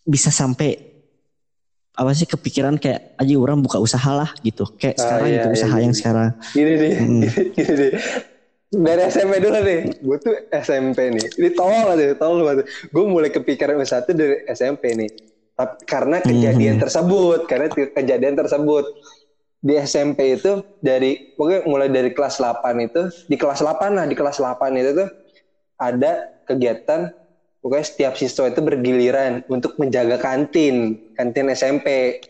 bisa 0.03 0.31
sampai 0.33 0.87
apa 1.97 2.13
sih 2.13 2.29
kepikiran 2.29 2.77
kayak 2.77 3.17
aja 3.17 3.33
orang 3.41 3.57
buka 3.65 3.81
usaha 3.81 4.13
lah 4.13 4.29
gitu 4.45 4.69
kayak 4.77 4.95
ah, 4.95 5.01
sekarang 5.01 5.27
iya, 5.33 5.37
itu 5.41 5.47
usaha 5.57 5.75
iya, 5.75 5.81
yang 5.81 5.93
iya. 5.93 5.99
sekarang 5.99 6.29
gini 6.53 6.73
nih 6.77 6.91
hmm. 6.93 7.21
gini, 7.57 7.73
nih 7.73 7.91
dari 8.67 9.01
SMP 9.09 9.33
dulu 9.41 9.59
nih 9.65 9.79
gue 10.05 10.17
tuh 10.21 10.35
SMP 10.61 10.99
nih 11.09 11.25
ini 11.41 11.49
tolong 11.57 11.89
aja 11.89 12.13
tolong 12.13 12.45
banget 12.45 12.69
gue 12.69 13.03
mulai 13.09 13.33
kepikiran 13.33 13.81
usaha 13.81 14.05
tuh 14.05 14.13
dari 14.13 14.45
SMP 14.45 14.93
nih 14.93 15.09
tapi 15.57 15.73
karena 15.89 16.21
kejadian 16.21 16.77
hmm. 16.77 16.83
tersebut 16.85 17.39
karena 17.49 17.65
kejadian 17.73 18.35
tersebut 18.37 18.85
di 19.57 19.73
SMP 19.81 20.37
itu 20.37 20.61
dari 20.79 21.33
pokoknya 21.33 21.61
mulai 21.65 21.89
dari 21.89 22.13
kelas 22.13 22.37
8 22.37 22.61
itu 22.77 23.09
di 23.25 23.35
kelas 23.35 23.65
8 23.65 23.97
lah 23.97 24.05
di 24.05 24.13
kelas 24.13 24.37
8 24.37 24.69
itu 24.77 24.91
tuh 24.93 25.09
ada 25.81 26.29
kegiatan 26.45 27.09
pokoknya 27.65 27.85
setiap 27.85 28.13
siswa 28.15 28.47
itu 28.47 28.61
bergiliran 28.61 29.41
untuk 29.49 29.73
menjaga 29.81 30.21
kantin 30.21 31.01
kantin 31.17 31.49
SMP 31.51 32.21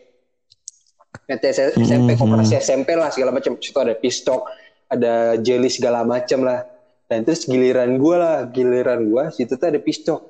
kantin 1.27 1.51
SMP 1.51 1.83
mm 1.83 1.83
-hmm. 1.83 2.19
koperasi 2.19 2.55
SMP 2.59 2.95
lah 2.95 3.11
segala 3.11 3.35
macam. 3.35 3.59
Situ 3.59 3.77
ada 3.77 3.95
pistok 3.97 4.47
ada 4.87 5.35
jelly 5.39 5.67
segala 5.67 6.07
macam 6.07 6.47
lah. 6.47 6.63
Dan 7.07 7.23
terus 7.23 7.47
giliran 7.47 7.99
gue 7.99 8.15
lah 8.15 8.47
giliran 8.51 9.07
gue 9.07 9.23
situ 9.35 9.55
tuh 9.59 9.67
ada 9.67 9.79
pistok. 9.79 10.21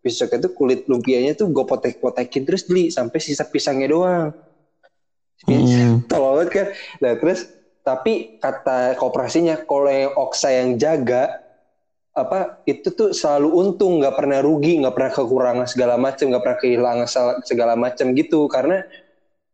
Pistok 0.00 0.36
itu 0.36 0.48
kulit 0.56 0.88
lumpianya 0.88 1.36
tuh 1.36 1.52
gue 1.52 1.64
potek-potekin 1.64 2.48
terus 2.48 2.64
beli 2.64 2.92
sampai 2.92 3.18
sisa 3.20 3.44
pisangnya 3.48 3.90
doang 3.90 4.30
mm. 5.44 6.08
tolong 6.08 6.40
banget 6.40 6.48
kan? 6.48 6.66
Nah 7.04 7.12
terus 7.20 7.52
tapi 7.84 8.40
kata 8.40 8.96
kooperasinya 8.96 9.62
kalau 9.68 9.86
yang 9.86 10.10
oksa 10.16 10.48
yang 10.50 10.80
jaga 10.80 11.30
apa 12.16 12.64
itu 12.64 12.88
tuh 12.96 13.12
selalu 13.12 13.52
untung 13.52 14.00
nggak 14.00 14.16
pernah 14.16 14.40
rugi 14.40 14.80
nggak 14.80 14.96
pernah 14.96 15.12
kekurangan 15.12 15.66
segala 15.68 16.00
macam 16.00 16.32
nggak 16.32 16.42
pernah 16.42 16.58
kehilangan 16.58 17.06
segala 17.44 17.76
macam 17.76 18.16
gitu. 18.16 18.48
Karena 18.48 18.80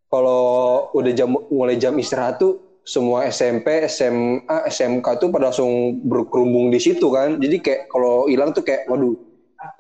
kalau 0.07 0.87
udah 0.95 1.13
jam 1.13 1.35
mulai 1.51 1.75
jam 1.77 1.99
istirahat 1.99 2.39
tuh 2.39 2.81
semua 2.87 3.27
SMP 3.31 3.87
SMA 3.91 4.67
SMK 4.71 5.07
tuh 5.19 5.29
pada 5.31 5.51
langsung 5.51 5.99
berkerumbung 6.07 6.71
di 6.71 6.79
situ 6.79 7.11
kan. 7.11 7.37
Jadi 7.43 7.59
kayak 7.59 7.91
kalau 7.91 8.31
hilang 8.31 8.55
tuh 8.55 8.63
kayak 8.63 8.87
waduh 8.87 9.19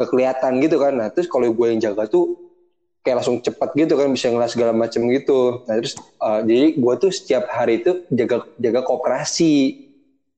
kelihatan 0.03 0.59
gitu 0.59 0.77
kan. 0.83 0.99
Nah 0.99 1.09
terus 1.15 1.31
kalau 1.31 1.55
gue 1.55 1.67
yang 1.71 1.79
jaga 1.79 2.11
tuh 2.11 2.35
kayak 3.03 3.23
langsung 3.23 3.43
cepat 3.43 3.75
gitu 3.75 3.99
kan 3.99 4.09
bisa 4.15 4.31
ngeliat 4.31 4.51
segala 4.55 4.73
macam 4.73 5.03
gitu 5.11 5.67
nah 5.67 5.75
terus 5.75 5.99
uh, 6.23 6.41
jadi 6.47 6.79
gue 6.79 6.95
tuh 7.03 7.11
setiap 7.11 7.51
hari 7.51 7.83
itu 7.83 8.07
jaga 8.15 8.47
jaga 8.63 8.81
kooperasi 8.87 9.83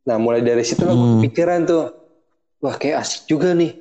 nah 0.05 0.17
mulai 0.17 0.41
dari 0.41 0.65
situ 0.65 0.85
lah 0.85 0.97
hmm. 0.97 1.21
kepikiran 1.21 1.61
tuh 1.69 1.93
wah 2.65 2.77
kayak 2.77 3.05
asik 3.05 3.29
juga 3.29 3.53
nih 3.53 3.77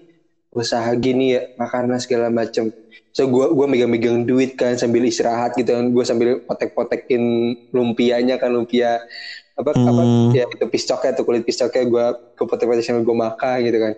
usaha 0.54 0.92
gini 1.00 1.34
ya 1.34 1.42
makanan 1.58 1.98
segala 1.98 2.30
macem 2.30 2.70
so 3.16 3.26
gue 3.26 3.46
gue 3.56 3.66
megang-megang 3.66 4.28
duit 4.28 4.54
kan 4.60 4.78
sambil 4.78 5.02
istirahat 5.08 5.56
gitu 5.58 5.74
kan 5.74 5.90
gue 5.90 6.04
sambil 6.06 6.30
potek-potekin 6.46 7.22
lumpianya 7.74 8.38
kan 8.38 8.54
lumpia 8.54 9.02
apa 9.54 9.70
apa 9.70 10.02
Hmm. 10.02 10.34
ya 10.34 10.50
itu 10.50 10.66
piscoknya 10.66 11.14
tuh 11.14 11.24
kulit 11.30 11.46
piscoknya 11.46 11.86
gue 11.86 12.06
ke 12.34 12.44
potek-potek 12.44 12.82
sambil 12.82 13.06
gue 13.06 13.18
makan 13.18 13.58
gitu 13.62 13.78
kan 13.78 13.94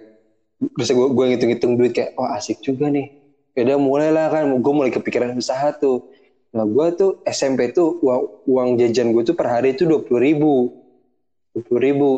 terus 0.76 0.90
gue 0.92 1.08
gue 1.16 1.26
ngitung-ngitung 1.32 1.74
duit 1.80 1.92
kayak 1.96 2.12
oh 2.20 2.28
asik 2.28 2.60
juga 2.60 2.92
nih 2.92 3.25
ya 3.56 3.66
udah 3.66 3.78
mulai 3.80 4.10
lah 4.12 4.30
kan. 4.30 4.52
Gue 4.60 4.74
mulai 4.76 4.92
kepikiran 4.94 5.34
usaha 5.34 5.72
tuh. 5.74 6.04
Nah 6.54 6.68
gue 6.68 6.88
tuh 6.96 7.20
SMP 7.26 7.72
tuh 7.72 7.98
uang, 8.04 8.28
uang 8.46 8.70
jajan 8.80 9.12
gue 9.16 9.24
tuh 9.24 9.36
per 9.36 9.50
hari 9.50 9.74
itu 9.74 9.88
dua 9.88 10.04
puluh 10.04 10.22
ribu. 10.22 10.54
dua 11.56 11.62
puluh 11.66 11.82
ribu. 11.82 12.10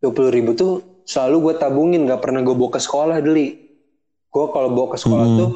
Dua 0.00 0.10
puluh 0.10 0.32
ribu 0.32 0.56
tuh 0.56 0.80
selalu 1.04 1.52
gue 1.52 1.54
tabungin. 1.60 2.00
Nggak 2.08 2.20
pernah 2.24 2.40
gue 2.42 2.56
bawa 2.56 2.70
ke 2.74 2.80
sekolah 2.82 3.20
deli 3.22 3.60
gue 4.34 4.46
kalau 4.50 4.66
bawa 4.66 4.90
ke 4.90 4.98
sekolah 4.98 5.26
Mm-mm. 5.30 5.38
tuh 5.38 5.50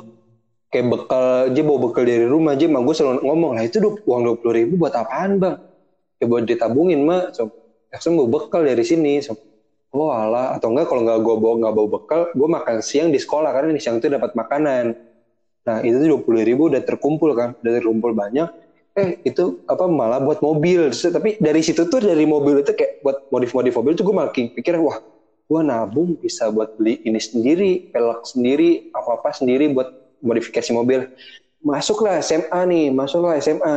kayak 0.71 0.87
bekal 0.87 1.51
aja 1.51 1.61
bawa 1.67 1.79
bekal 1.83 2.07
dari 2.07 2.23
rumah 2.31 2.55
aja 2.55 2.71
mah 2.71 2.79
gue 2.79 2.95
selalu 2.95 3.27
ngomong 3.27 3.59
lah 3.59 3.67
itu 3.67 3.83
uang 3.83 4.21
dua 4.23 4.35
puluh 4.39 4.55
ribu 4.55 4.79
buat 4.79 4.95
apaan 4.95 5.43
bang? 5.43 5.59
Ya 6.23 6.31
buat 6.31 6.47
ditabungin 6.47 7.03
mah 7.03 7.35
so 7.35 7.51
langsung 7.91 8.15
bawa 8.15 8.39
bekal 8.39 8.63
dari 8.63 8.87
sini 8.87 9.19
so 9.19 9.35
oh 9.95 10.11
alah. 10.13 10.57
Atau 10.57 10.73
enggak 10.73 10.89
kalau 10.91 11.03
nggak 11.05 11.19
gue 11.23 11.37
bawa 11.41 11.55
nggak 11.65 11.75
bawa 11.75 11.89
bekal 11.99 12.21
gue 12.33 12.49
makan 12.49 12.77
siang 12.85 13.09
di 13.13 13.19
sekolah 13.21 13.51
karena 13.53 13.75
di 13.75 13.81
siang 13.81 14.01
itu 14.01 14.09
dapat 14.09 14.33
makanan. 14.37 14.97
Nah 15.69 15.79
itu 15.85 15.97
tuh 16.01 16.09
dua 16.17 16.21
puluh 16.25 16.43
ribu 16.45 16.73
udah 16.73 16.81
terkumpul 16.81 17.37
kan 17.37 17.57
udah 17.61 17.73
terkumpul 17.81 18.13
banyak. 18.17 18.49
Eh 18.99 19.21
itu 19.23 19.63
apa 19.69 19.87
malah 19.87 20.19
buat 20.19 20.41
mobil. 20.43 20.91
Tapi 20.91 21.39
dari 21.39 21.61
situ 21.63 21.87
tuh 21.87 22.01
dari 22.03 22.25
mobil 22.25 22.65
itu 22.65 22.73
kayak 22.75 23.05
buat 23.05 23.17
modif-modif 23.31 23.73
mobil 23.77 23.93
tuh 23.95 24.05
gue 24.09 24.17
makin 24.17 24.45
pikir 24.53 24.77
wah 24.81 24.99
gue 25.49 25.61
nabung 25.65 26.13
bisa 26.21 26.53
buat 26.53 26.77
beli 26.77 27.01
ini 27.09 27.17
sendiri 27.17 27.89
pelek 27.89 28.21
sendiri 28.29 28.93
apa 28.93 29.17
apa 29.17 29.33
sendiri 29.33 29.73
buat 29.73 29.89
modifikasi 30.21 30.71
mobil. 30.77 31.09
Masuklah 31.59 32.23
SMA 32.23 32.61
nih 32.69 32.87
masuklah 32.95 33.41
SMA 33.41 33.75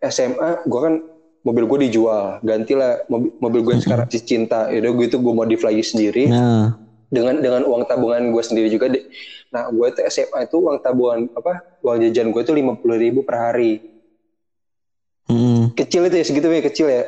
SMA 0.00 0.64
gue 0.64 0.80
kan 0.80 0.94
mobil 1.40 1.64
gue 1.64 1.78
dijual 1.88 2.36
gantilah 2.44 3.00
mobil, 3.08 3.30
mobil 3.40 3.60
gue 3.64 3.72
yang 3.78 3.84
sekarang 3.84 4.06
si 4.12 4.20
cinta 4.20 4.68
udah 4.68 4.92
gue 4.92 5.06
itu 5.08 5.16
gue 5.16 5.34
modif 5.34 5.60
lagi 5.64 5.80
sendiri 5.80 6.28
Nah, 6.28 6.76
dengan 7.10 7.42
dengan 7.42 7.62
uang 7.66 7.90
tabungan 7.90 8.22
gue 8.30 8.38
sendiri 8.38 8.70
juga 8.70 8.86
deh. 8.86 9.02
Nah 9.50 9.66
gue 9.66 9.86
tuh 9.90 10.06
SMA 10.06 10.46
itu 10.46 10.56
uang 10.62 10.78
tabungan 10.78 11.26
apa 11.34 11.66
uang 11.82 12.06
jajan 12.06 12.30
gue 12.30 12.42
tuh 12.46 12.54
lima 12.54 12.78
puluh 12.78 12.96
ribu 12.96 13.26
per 13.26 13.36
hari. 13.50 13.82
mm. 15.26 15.74
Kecil 15.74 16.06
itu 16.06 16.16
ya 16.22 16.24
segitu 16.24 16.46
ya 16.46 16.62
kecil 16.62 16.86
ya. 16.86 17.04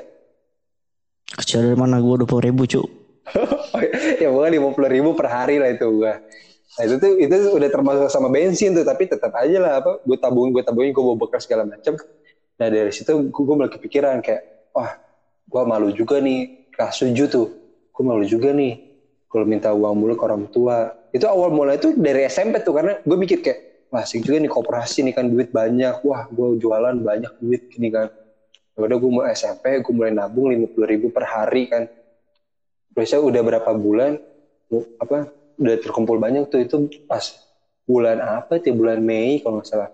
kecil 1.33 1.65
dari 1.65 1.79
mana 1.79 2.03
gue 2.03 2.15
dua 2.19 2.29
puluh 2.29 2.45
ribu 2.45 2.67
cuk. 2.67 2.85
ya 4.23 4.29
bukan 4.29 4.51
lima 4.51 4.69
puluh 4.75 4.91
ribu 4.91 5.15
per 5.15 5.31
hari 5.31 5.62
lah 5.62 5.71
itu 5.71 5.87
gue. 5.87 6.12
Nah 6.73 6.83
itu 6.83 6.95
tuh 6.99 7.11
itu 7.23 7.37
udah 7.55 7.69
termasuk 7.71 8.09
sama 8.11 8.27
bensin 8.27 8.75
tuh 8.75 8.83
tapi 8.83 9.07
tetap 9.07 9.31
aja 9.39 9.57
lah 9.62 9.73
apa 9.79 10.03
gue 10.03 10.19
tabung 10.19 10.51
gue 10.51 10.67
tabungin 10.67 10.91
gue 10.91 11.05
bawa 11.05 11.15
bekal 11.15 11.39
segala 11.39 11.62
macam. 11.62 11.95
Nah 12.61 12.69
dari 12.69 12.93
situ 12.93 13.11
gue, 13.33 13.55
mulai 13.57 13.73
kepikiran 13.73 14.21
kayak 14.21 14.43
wah 14.75 14.93
gue 15.49 15.63
malu 15.65 15.89
juga 15.93 16.21
nih 16.21 16.49
kelas 16.73 17.01
7 17.01 17.27
tuh. 17.29 17.49
Gue 17.93 18.03
malu 18.05 18.25
juga 18.25 18.53
nih 18.53 18.81
kalau 19.29 19.45
minta 19.49 19.73
uang 19.73 19.95
mulu 19.97 20.15
ke 20.17 20.25
orang 20.25 20.45
tua. 20.49 20.93
Itu 21.13 21.29
awal 21.29 21.53
mulai 21.53 21.77
itu 21.77 21.93
dari 21.97 22.25
SMP 22.29 22.65
tuh 22.65 22.73
karena 22.77 22.97
gue 23.01 23.17
mikir 23.19 23.45
kayak 23.45 23.59
wah 23.93 24.01
asik 24.01 24.25
juga 24.25 24.41
nih 24.41 24.51
koperasi 24.53 25.05
nih 25.05 25.15
kan 25.17 25.29
duit 25.29 25.49
banyak. 25.53 26.01
Wah 26.05 26.25
gue 26.29 26.47
jualan 26.61 26.97
banyak 26.97 27.33
duit 27.41 27.61
gini 27.69 27.89
kan. 27.93 28.09
Ya 28.73 28.79
udah 28.89 28.97
gue 28.97 29.11
mulai 29.13 29.37
SMP 29.37 29.85
gue 29.85 29.93
mulai 29.93 30.13
nabung 30.13 30.49
lima 30.49 30.69
puluh 30.73 30.89
ribu 30.89 31.13
per 31.13 31.29
hari 31.29 31.69
kan. 31.69 31.85
Biasanya 32.93 33.25
udah 33.25 33.43
berapa 33.45 33.71
bulan 33.77 34.17
apa 34.97 35.29
udah 35.61 35.77
terkumpul 35.81 36.17
banyak 36.17 36.49
tuh 36.49 36.65
itu 36.65 36.77
pas 37.05 37.21
bulan 37.85 38.21
apa 38.25 38.57
tuh 38.57 38.73
bulan 38.73 39.05
Mei 39.05 39.37
kalau 39.45 39.61
nggak 39.61 39.69
salah 39.69 39.91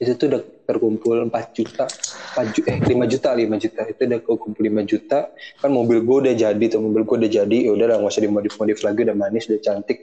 itu 0.00 0.16
tuh 0.16 0.26
udah 0.32 0.42
terkumpul 0.64 1.28
4 1.28 1.52
juta 1.52 1.84
4 2.32 2.56
ju- 2.56 2.64
eh 2.64 2.80
5 2.80 3.04
juta 3.04 3.36
5 3.36 3.60
juta. 3.60 3.84
Itu 3.84 4.00
udah 4.08 4.20
kumpul 4.24 4.62
5 4.64 4.80
juta. 4.88 5.28
Kan 5.60 5.70
mobil 5.76 6.00
gue 6.00 6.16
udah 6.24 6.34
jadi 6.34 6.64
tuh 6.72 6.80
mobil 6.80 7.04
gue 7.04 7.16
udah 7.20 7.30
jadi. 7.30 7.58
Ya 7.68 7.70
udah 7.76 7.86
lah 7.90 7.96
nggak 8.00 8.12
usah 8.16 8.24
dimodif 8.24 8.56
modif 8.56 8.80
lagi 8.80 9.00
udah 9.04 9.16
manis 9.18 9.44
udah 9.52 9.60
cantik. 9.60 9.98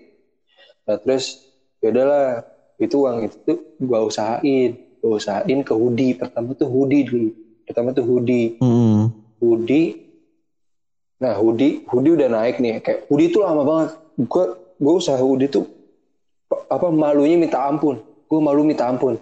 Nah 0.86 1.02
terus 1.02 1.42
ya 1.82 1.90
udahlah 1.90 2.46
itu 2.78 2.94
uang 2.94 3.18
itu 3.26 3.38
tuh 3.42 3.58
gue 3.82 4.00
usahain. 4.06 4.72
Gue 5.02 5.12
usahain 5.18 5.60
ke 5.66 5.74
hoodie. 5.74 6.14
Pertama 6.14 6.54
tuh 6.54 6.70
hoodie 6.70 7.02
dulu. 7.02 7.30
Pertama 7.66 7.90
tuh 7.90 8.06
hoodie. 8.06 8.54
Mm. 8.62 9.10
hoodie. 9.42 9.88
Nah 11.18 11.34
hoodie 11.42 11.82
hoodie 11.90 12.14
udah 12.14 12.30
naik 12.30 12.62
nih. 12.62 12.86
Kayak 12.86 13.10
hoodie 13.10 13.34
tuh 13.34 13.42
lama 13.42 13.66
banget. 13.66 13.90
Gue 14.14 14.46
gue 14.78 14.94
usaha 14.94 15.18
hoodie 15.18 15.50
tuh 15.50 15.66
apa 16.70 16.94
malunya 16.94 17.34
minta 17.34 17.66
ampun. 17.66 17.98
Gue 18.30 18.40
malu 18.44 18.62
minta 18.62 18.86
ampun 18.86 19.18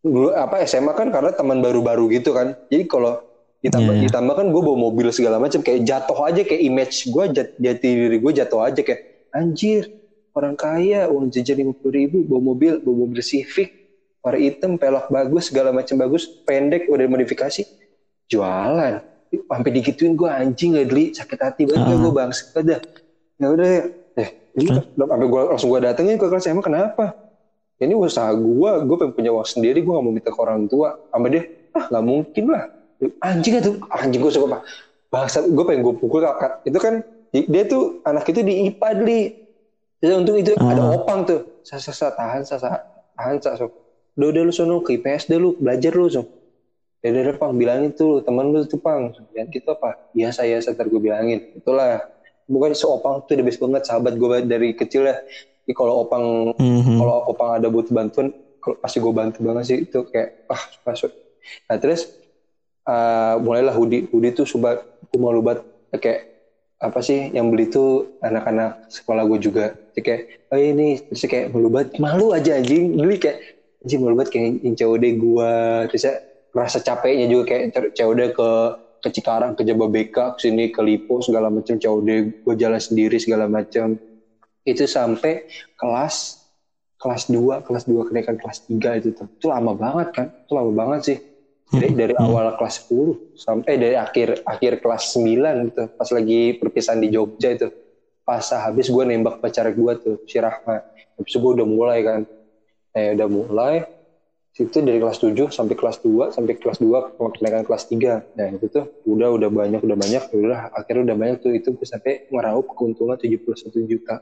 dulu 0.00 0.32
apa 0.32 0.64
SMA 0.64 0.92
kan 0.96 1.12
karena 1.12 1.30
teman 1.32 1.60
baru-baru 1.60 2.08
gitu 2.10 2.32
kan 2.32 2.56
jadi 2.72 2.84
kalau 2.88 3.20
ditambah 3.60 3.92
Iya, 3.92 4.00
iya. 4.00 4.04
ditambah 4.08 4.34
kan 4.40 4.46
gue 4.48 4.62
bawa 4.64 4.78
mobil 4.88 5.12
segala 5.12 5.36
macam 5.36 5.60
kayak 5.60 5.84
jatuh 5.84 6.16
aja 6.24 6.40
kayak 6.48 6.62
image 6.64 6.96
gue 7.12 7.24
jat, 7.36 7.48
jati 7.60 7.88
diri 7.92 8.16
gue 8.16 8.32
jatuh 8.32 8.64
aja 8.64 8.80
kayak 8.80 9.28
anjir 9.36 9.92
orang 10.32 10.56
kaya 10.56 11.04
uang 11.12 11.28
jajan 11.28 11.60
lima 11.60 11.72
puluh 11.76 11.92
ribu 12.00 12.24
bawa 12.24 12.40
mobil 12.56 12.80
bawa 12.80 12.96
mobil 13.04 13.20
Civic 13.20 13.68
warna 14.24 14.40
hitam 14.40 14.80
pelak 14.80 15.12
bagus 15.12 15.52
segala 15.52 15.76
macam 15.76 16.00
bagus 16.00 16.24
pendek 16.48 16.88
udah 16.88 17.04
modifikasi 17.04 17.68
jualan 18.32 19.04
sampai 19.30 19.70
digituin 19.70 20.16
gue 20.16 20.26
anjing 20.26 20.80
gak 20.80 20.88
beli 20.88 21.12
sakit 21.12 21.38
hati 21.38 21.62
banget 21.68 21.84
Ah. 21.84 22.00
gue 22.00 22.12
bang 22.12 22.30
udah 22.32 22.78
ya 23.36 23.46
udah 23.52 23.68
ya 23.68 23.82
eh 24.16 24.28
ini 24.56 24.68
Terus? 24.72 24.84
sampai 24.96 25.26
gue 25.28 25.40
langsung 25.52 25.68
gue 25.68 25.80
datengin 25.84 26.16
ke 26.16 26.26
kelas 26.26 26.48
emang 26.48 26.64
kenapa 26.64 27.04
ini 27.80 27.96
usaha 27.96 28.28
gue 28.36 28.70
gue 28.84 28.96
pengen 29.00 29.12
punya 29.16 29.30
uang 29.32 29.48
sendiri 29.48 29.80
gue 29.80 29.92
gak 29.92 30.04
mau 30.04 30.12
minta 30.12 30.28
ke 30.28 30.40
orang 30.40 30.68
tua. 30.68 31.00
Sama 31.08 31.26
dia 31.32 31.48
ah 31.72 31.84
nggak 31.88 32.04
mungkin 32.04 32.44
lah. 32.52 32.64
Anjing 33.24 33.54
itu 33.56 33.70
anjing 33.88 34.20
gue 34.20 34.32
suka 34.32 34.46
pak 34.58 34.62
bahasa 35.10 35.42
gue 35.42 35.64
pengen 35.64 35.80
gue 35.82 35.94
pukul 35.96 36.20
kakak. 36.22 36.60
Itu 36.68 36.78
kan 36.78 37.00
dia 37.32 37.62
tuh 37.64 38.04
anak 38.04 38.28
itu 38.28 38.40
di 38.44 38.68
IPA 38.68 38.88
deli 39.00 39.22
jadi 40.00 40.16
untung 40.16 40.36
itu 40.40 40.56
Ah. 40.56 40.72
ada 40.72 40.82
opang 40.96 41.28
tuh. 41.28 41.60
Sa 41.60 41.76
sa 41.76 41.92
sa 41.92 42.08
tahan 42.12 42.40
sa 42.44 42.56
sa 42.56 42.80
tahan 43.16 43.36
sa 43.40 43.52
so. 43.60 43.68
Udah 44.16 44.28
udah 44.32 44.42
lu 44.48 44.52
sono 44.52 44.80
ke 44.80 44.96
IPS 44.96 45.28
deh 45.28 45.36
lu 45.36 45.56
belajar 45.60 45.92
lu 45.92 46.08
so. 46.08 46.24
Ya 47.04 47.12
udah 47.12 47.36
pang 47.36 47.56
bilangin 47.56 47.92
tuh 47.92 48.24
temen 48.24 48.48
lu 48.52 48.64
tuh 48.64 48.80
pang. 48.80 49.12
Dan 49.36 49.48
gitu 49.52 49.68
apa? 49.72 49.96
Iya 50.16 50.32
saya 50.32 50.56
sebentar 50.64 50.88
gue 50.88 51.00
bilangin. 51.00 51.52
Itulah. 51.56 52.04
Bukan 52.50 52.74
si 52.74 52.82
opang 52.82 53.22
tuh 53.28 53.38
the 53.38 53.44
best 53.46 53.62
banget 53.62 53.86
sahabat 53.86 54.18
gue 54.18 54.42
dari 54.42 54.74
kecil 54.74 55.06
ya 55.06 55.22
Jadi 55.70 55.78
kalau 55.78 56.02
opang 56.02 56.50
Mhm. 56.58 56.98
kalau 56.98 57.30
opang 57.30 57.54
ada 57.54 57.70
butuh 57.70 57.94
bantuan 57.94 58.34
kalau 58.58 58.74
pasti 58.82 58.98
gue 58.98 59.12
bantu 59.14 59.38
banget 59.46 59.64
sih. 59.70 59.78
Itu 59.86 60.02
kayak 60.02 60.34
ah 60.50 60.58
masuk. 60.82 61.14
Nah 61.70 61.78
terus 61.78 62.10
eh, 62.82 63.34
mulailah 63.38 63.70
hoodie 63.70 64.10
hoodie 64.10 64.34
tuh 64.34 64.50
coba 64.50 64.82
gue 64.82 65.20
malu 65.22 65.46
banget. 65.46 65.62
Kayak 65.94 66.26
apa 66.82 66.98
sih 66.98 67.30
yang 67.30 67.54
beli 67.54 67.70
tuh 67.70 68.10
anak-anak 68.18 68.82
sekolah 68.90 69.22
gue 69.30 69.38
juga. 69.38 69.64
Jadi 69.94 70.02
kayak 70.02 70.22
oh 70.50 70.58
ini. 70.58 70.98
Terus 71.06 71.22
kayak 71.30 71.46
malu 71.54 71.70
banget. 71.70 72.02
Malu 72.02 72.34
aja 72.34 72.58
anjing. 72.58 72.98
Beli 72.98 73.22
kayak 73.22 73.38
anjing 73.86 74.00
malu 74.02 74.18
banget 74.18 74.30
kayak 74.34 74.74
COD 74.74 75.04
gue 75.14 75.52
terus 75.86 76.02
ya 76.02 76.14
rasa 76.50 76.82
capeknya 76.82 77.30
juga 77.30 77.54
kayak 77.54 77.94
COD 77.94 78.34
ke 78.34 78.48
ke 79.00 79.08
Cikarang 79.08 79.54
ke 79.54 79.62
Jababeka 79.62 80.34
ke 80.34 80.38
sini 80.42 80.68
ke 80.68 80.82
Lipo 80.82 81.22
segala 81.22 81.46
macam 81.46 81.78
COD 81.78 82.08
gue 82.34 82.54
jalan 82.58 82.82
sendiri 82.82 83.22
segala 83.22 83.46
macam 83.46 83.94
itu 84.64 84.84
sampai 84.84 85.48
kelas 85.74 86.40
kelas 87.00 87.32
2, 87.32 87.64
kelas 87.64 87.84
2 87.88 88.08
kenaikan 88.12 88.36
kelas 88.36 88.68
3 88.68 89.00
itu 89.00 89.16
tuh. 89.16 89.24
Itu 89.40 89.48
lama 89.48 89.72
banget 89.72 90.08
kan? 90.12 90.26
Itu 90.44 90.52
lama 90.52 90.72
banget 90.72 91.00
sih. 91.02 91.18
Dari, 91.70 91.94
dari 91.94 92.14
Hmm. 92.18 92.28
awal 92.28 92.58
kelas 92.58 92.82
10 92.82 93.14
sampai 93.38 93.78
dari 93.78 93.94
akhir 93.96 94.42
akhir 94.44 94.82
kelas 94.82 95.14
9 95.16 95.70
gitu. 95.70 95.86
Pas 95.96 96.08
lagi 96.10 96.58
perpisahan 96.58 97.00
di 97.00 97.08
Jogja 97.14 97.56
itu. 97.56 97.70
Pas 98.26 98.42
habis 98.42 98.90
gue 98.90 99.04
nembak 99.06 99.40
pacar 99.40 99.70
gue 99.70 99.92
tuh, 99.96 100.16
si 100.26 100.36
Rahma. 100.42 100.82
Habis 101.16 101.30
itu 101.30 101.38
gue 101.40 101.52
udah 101.62 101.66
mulai 101.66 101.98
kan. 102.04 102.20
Eh 102.92 103.14
udah 103.16 103.28
mulai. 103.30 103.86
Situ 104.50 104.82
dari 104.82 104.98
kelas 104.98 105.22
7 105.22 105.46
sampai 105.54 105.78
kelas 105.78 106.02
2 106.02 106.34
sampai 106.34 106.58
kelas 106.58 106.82
2 106.82 107.14
kenaikan 107.38 107.62
kelas 107.62 107.86
3. 107.86 108.18
Nah 108.34 108.50
itu 108.50 108.66
tuh 108.66 108.90
udah 109.06 109.30
udah 109.30 109.48
banyak 109.48 109.80
udah 109.80 109.96
banyak 109.96 110.22
udah 110.36 110.74
akhirnya 110.74 111.14
udah 111.14 111.16
banyak 111.16 111.36
tuh 111.38 111.54
itu 111.54 111.70
gue 111.70 111.86
sampai 111.86 112.26
ngeraup 112.28 112.66
keuntungan 112.74 113.14
71 113.14 113.86
juta. 113.86 114.18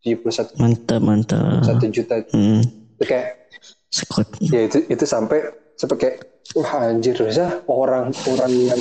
71 0.00 0.56
Mantap, 0.56 1.00
mantap. 1.04 1.60
satu 1.60 1.86
juta. 1.92 2.24
Hmm. 2.32 2.64
itu 2.96 3.04
kayak 3.04 3.36
Sekot. 3.90 4.26
ya 4.38 4.70
itu 4.70 4.86
itu 4.86 5.04
sampai 5.04 5.50
sampai 5.74 5.96
kayak 5.98 6.16
wah 6.54 6.86
anjir 6.86 7.10
ternyata 7.12 7.58
orang 7.66 8.14
orang 8.30 8.52
yang 8.54 8.80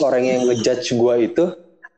orang 0.00 0.22
yang 0.24 0.40
ngejudge 0.48 0.96
gua 0.96 1.20
itu 1.20 1.44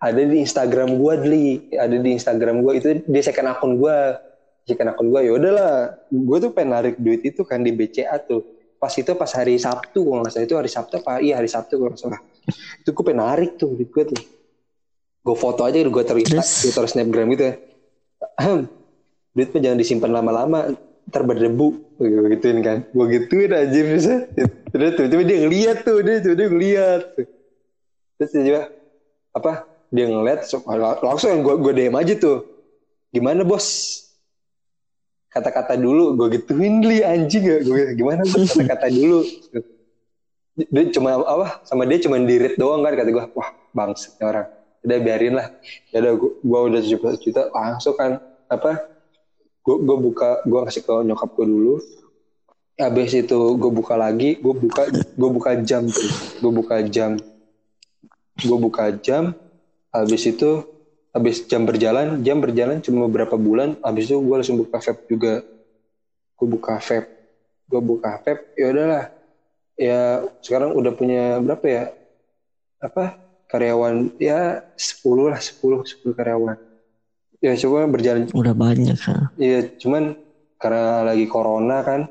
ada 0.02 0.20
di 0.20 0.42
Instagram 0.42 0.98
gua 0.98 1.14
deli 1.16 1.70
ada 1.78 1.94
di 1.94 2.10
Instagram 2.12 2.66
gua 2.66 2.74
itu 2.74 3.00
dia 3.06 3.22
second 3.22 3.48
akun 3.54 3.78
gua. 3.78 4.18
Second 4.66 4.90
akun 4.90 5.14
gua 5.14 5.22
ya 5.22 5.38
udahlah. 5.38 5.94
Gua 6.10 6.42
tuh 6.42 6.50
pengen 6.50 6.74
narik 6.74 6.98
duit 6.98 7.22
itu 7.22 7.46
kan 7.46 7.62
di 7.62 7.70
BCA 7.70 8.18
tuh. 8.26 8.42
Pas 8.76 8.90
itu 8.90 9.08
pas 9.14 9.30
hari 9.30 9.56
Sabtu 9.56 10.02
kalau 10.02 10.26
nggak 10.26 10.34
salah. 10.34 10.46
Itu 10.50 10.56
hari 10.58 10.68
Sabtu 10.68 10.94
apa? 10.98 11.22
Iya 11.22 11.38
hari 11.38 11.46
Sabtu 11.46 11.78
kalau 11.78 11.94
nggak 11.94 12.02
salah. 12.02 12.20
Itu 12.82 12.90
gue 12.90 13.04
pengen 13.06 13.22
narik 13.22 13.54
tuh 13.56 13.78
duit 13.78 13.88
gua 13.94 14.04
tuh. 14.04 14.18
Gue 15.22 15.36
foto 15.38 15.62
aja 15.62 15.78
gue 15.78 16.02
Terus? 16.02 16.50
gue 16.66 16.72
taruh 16.74 16.90
snapgram 16.90 17.30
gitu 17.30 17.44
ya 17.46 17.54
duit 19.36 19.48
mah 19.52 19.60
jangan 19.60 19.78
disimpan 19.80 20.10
lama-lama 20.12 20.72
ntar 21.06 21.22
berdebu. 21.22 21.68
Gue 21.96 22.28
gituin 22.36 22.60
kan. 22.60 22.78
Gue 22.90 23.06
gituin 23.08 23.50
aja 23.54 23.80
bisa. 23.80 24.14
Terus 24.74 24.92
tiba-tiba 24.98 25.22
dia 25.24 25.38
ngeliat 25.46 25.78
tuh 25.86 25.98
dia 26.02 26.20
tiba-tiba 26.20 26.48
ngeliat. 26.52 27.02
Terus 28.18 28.30
dia 28.34 28.42
juga 28.42 28.62
apa 29.36 29.52
dia 29.92 30.10
ngeliat 30.10 30.40
langsung 31.04 31.40
gue 31.40 31.54
gue 31.62 31.72
DM 31.72 31.96
aja 31.96 32.14
tuh. 32.18 32.38
Gimana 33.14 33.46
bos? 33.46 34.02
Kata-kata 35.30 35.76
dulu 35.76 36.16
gue 36.16 36.40
gituin 36.40 36.82
li 36.84 37.00
anjing. 37.06 37.44
Gak 37.44 37.60
gue 37.64 37.82
gimana 37.96 38.24
kata-kata 38.26 38.88
dulu. 38.90 39.20
Dia 40.56 40.88
cuma 40.88 41.20
apa 41.20 41.60
sama 41.68 41.84
dia 41.84 42.00
cuma 42.00 42.16
dirit 42.16 42.56
doang 42.56 42.80
kan 42.80 42.96
kata 42.96 43.12
gue 43.12 43.24
wah 43.36 43.52
bangset 43.76 44.16
nih 44.16 44.24
orang 44.24 44.48
udah 44.84 44.98
biarin 45.00 45.34
lah. 45.38 45.48
Ya 45.90 46.02
udah 46.02 46.12
gue, 46.18 46.60
udah 46.72 46.80
17 46.82 47.24
juta 47.24 47.42
langsung 47.54 47.94
kan 47.96 48.20
apa 48.46 48.86
gue 49.66 49.76
gue 49.82 49.96
buka 49.98 50.46
gue 50.46 50.60
kasih 50.70 50.82
ke 50.84 50.92
nyokap 51.06 51.30
gue 51.34 51.46
dulu. 51.46 51.74
Habis 52.76 53.16
itu 53.16 53.38
gue 53.56 53.70
buka 53.72 53.94
lagi 53.96 54.36
gue 54.36 54.54
buka 54.54 54.82
gue 54.92 55.30
buka 55.32 55.50
jam 55.64 55.88
tuh. 55.88 56.10
Gue 56.38 56.52
buka 56.52 56.84
jam. 56.86 57.16
Gue 58.36 58.58
buka 58.60 58.92
jam 59.00 59.32
habis 59.90 60.28
itu 60.28 60.60
habis 61.16 61.40
jam 61.48 61.64
berjalan 61.64 62.20
jam 62.20 62.36
berjalan 62.36 62.84
cuma 62.84 63.08
beberapa 63.08 63.40
bulan 63.40 63.80
habis 63.80 64.12
itu 64.12 64.20
gue 64.20 64.36
langsung 64.36 64.60
buka 64.60 64.78
vape 64.78 65.02
juga. 65.08 65.34
Gue 66.36 66.46
buka 66.46 66.78
vape 66.78 67.10
gue 67.66 67.80
buka 67.82 68.22
vape 68.22 68.54
ya 68.54 68.66
udahlah. 68.70 69.04
Ya 69.76 70.24
sekarang 70.40 70.72
udah 70.72 70.92
punya 70.94 71.36
berapa 71.42 71.66
ya? 71.66 71.84
Apa 72.80 73.25
karyawan 73.46 74.12
ya 74.18 74.60
10 74.74 75.30
lah 75.30 75.38
10 75.38 75.82
10 75.86 76.12
karyawan 76.12 76.58
ya 77.40 77.52
coba 77.62 77.86
berjalan 77.86 78.26
Udah 78.32 78.54
banyak 78.56 78.96
kan. 78.96 79.28
Iya, 79.36 79.70
cuman 79.76 80.16
karena 80.56 81.04
lagi 81.04 81.26
corona 81.28 81.84
kan, 81.84 82.08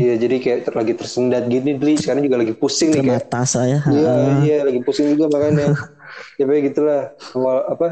iya 0.00 0.14
jadi 0.16 0.36
kayak 0.40 0.58
ter- 0.64 0.78
lagi 0.78 0.94
tersendat 0.96 1.44
gini, 1.52 1.76
Dli. 1.76 2.00
Sekarang 2.00 2.24
juga 2.24 2.40
lagi 2.40 2.56
pusing 2.56 2.96
nih 2.96 3.04
kayak. 3.04 3.28
Terbatas 3.28 3.48
saya. 3.52 3.78
Iya, 3.84 4.12
iya 4.40 4.58
lagi 4.64 4.80
pusing 4.80 5.12
juga 5.12 5.28
makanya. 5.28 5.68
ya 6.40 6.44
kayak 6.48 6.62
gitulah. 6.72 7.02
Awal 7.36 7.56
apa? 7.68 7.86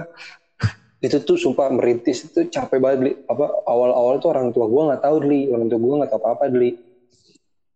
Itu 1.01 1.17
tuh 1.25 1.37
sumpah 1.37 1.69
merintis 1.73 2.25
itu 2.25 2.49
capek 2.49 2.79
banget, 2.81 2.99
Dli. 3.05 3.13
Apa 3.29 3.61
awal-awal 3.69 4.17
tuh 4.21 4.33
orang 4.33 4.49
tua 4.57 4.65
gua 4.65 4.93
nggak 4.93 5.03
tahu, 5.05 5.17
Dli. 5.29 5.53
Orang 5.53 5.69
tua 5.69 5.79
gua 5.81 5.95
nggak 6.01 6.11
tahu 6.17 6.21
apa-apa, 6.25 6.45
Dli. 6.49 6.71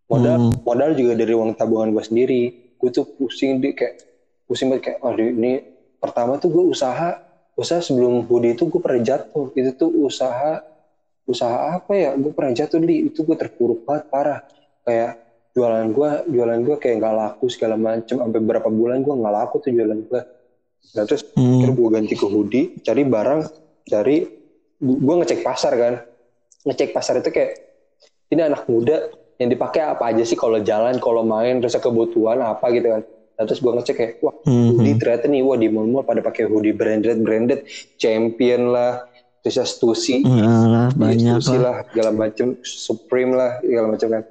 Modal 0.08 0.36
Hmm. 0.40 0.52
modal 0.64 0.90
juga 0.96 1.12
dari 1.20 1.32
uang 1.36 1.52
tabungan 1.52 1.92
gua 1.92 2.04
sendiri. 2.04 2.63
Gue 2.84 2.92
tuh 2.92 3.08
pusing, 3.16 3.64
Dli. 3.64 3.72
Kayak 3.72 3.96
pusing 4.44 4.68
banget 4.68 4.92
kayak, 4.92 4.98
oh 5.00 5.16
ini 5.16 5.64
pertama 5.96 6.36
tuh 6.36 6.52
gue 6.52 6.64
usaha 6.68 7.16
usaha 7.56 7.80
sebelum 7.80 8.28
hoodie 8.28 8.52
itu 8.52 8.68
gue 8.68 8.76
pernah 8.76 9.00
jatuh. 9.00 9.48
Itu 9.56 9.72
tuh 9.72 9.88
usaha 10.04 10.60
usaha 11.24 11.80
apa 11.80 11.96
ya? 11.96 12.12
Gue 12.12 12.36
pernah 12.36 12.52
jatuh 12.52 12.76
di 12.76 13.08
itu 13.08 13.24
gue 13.24 13.36
terpuruk 13.40 13.80
banget 13.88 14.04
parah. 14.12 14.40
Kayak 14.84 15.16
jualan 15.56 15.88
gue 15.96 16.10
jualan 16.28 16.60
gue 16.60 16.76
kayak 16.76 17.00
nggak 17.00 17.14
laku 17.16 17.48
segala 17.48 17.80
macem. 17.80 18.20
Sampai 18.20 18.44
berapa 18.44 18.68
bulan 18.68 19.00
gue 19.00 19.14
nggak 19.16 19.32
laku 19.32 19.64
tuh 19.64 19.72
jualan 19.72 20.00
gue 20.04 20.20
nah 20.92 21.08
terus 21.08 21.24
Hmm. 21.32 21.64
akhirnya 21.64 21.74
gue 21.74 21.88
ganti 21.96 22.14
ke 22.14 22.26
hoodie 22.28 22.66
cari 22.84 23.02
barang 23.02 23.40
cari 23.88 24.16
gue 24.78 25.14
ngecek 25.16 25.40
pasar 25.40 25.72
kan. 25.74 25.94
Ngecek 26.68 26.92
pasar 26.92 27.24
itu 27.24 27.32
kayak 27.32 27.56
ini 28.30 28.44
anak 28.44 28.68
muda 28.68 29.08
yang 29.40 29.50
dipakai 29.50 29.82
apa 29.82 30.14
aja 30.14 30.22
sih 30.22 30.38
kalau 30.38 30.62
jalan 30.62 30.96
kalau 31.02 31.22
main 31.26 31.58
terus 31.58 31.74
kebutuhan 31.76 32.38
apa 32.40 32.66
gitu 32.70 32.88
kan. 32.94 33.02
Nah, 33.34 33.42
terus 33.50 33.58
gue 33.58 33.72
ngecek 33.74 33.96
kayak 33.98 34.12
wah 34.22 34.34
Mhm. 34.46 34.68
hoodie 34.70 34.94
ternyata 34.94 35.24
nih 35.26 35.42
wah 35.42 35.56
di 35.58 35.68
mall-mall 35.68 36.06
pada 36.06 36.22
pakai 36.22 36.46
hoodie 36.46 36.70
branded 36.70 37.18
branded 37.18 37.60
champion 37.98 38.70
lah 38.70 39.02
terus 39.42 39.58
ya 39.58 39.66
Stussy 39.66 40.22
Alah, 40.24 40.88
Iya, 40.94 40.96
banyak 40.96 41.36
Stussy 41.42 41.56
lah. 41.58 41.76
segala 41.90 42.10
macem 42.14 42.46
Supreme 42.62 43.32
lah 43.34 43.50
segala 43.60 43.86
macam 43.92 44.08
kan. 44.14 44.22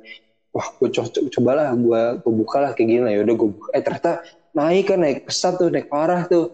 Wah 0.53 0.67
gue 0.79 0.89
co 0.93 1.01
co- 1.09 1.27
cobalah 1.33 1.67
gue 1.75 2.01
gue 2.21 2.33
buka 2.33 2.57
lah 2.63 2.71
kayak 2.77 2.87
gini 2.87 3.01
lah 3.03 3.11
yaudah 3.11 3.35
gue 3.35 3.49
buka. 3.57 3.67
Eh 3.75 3.81
ternyata 3.83 4.11
naik 4.53 4.83
kan 4.89 4.99
naik 5.03 5.19
pesat 5.27 5.53
tuh 5.59 5.67
naik 5.67 5.87
parah 5.91 6.21
tuh. 6.25 6.45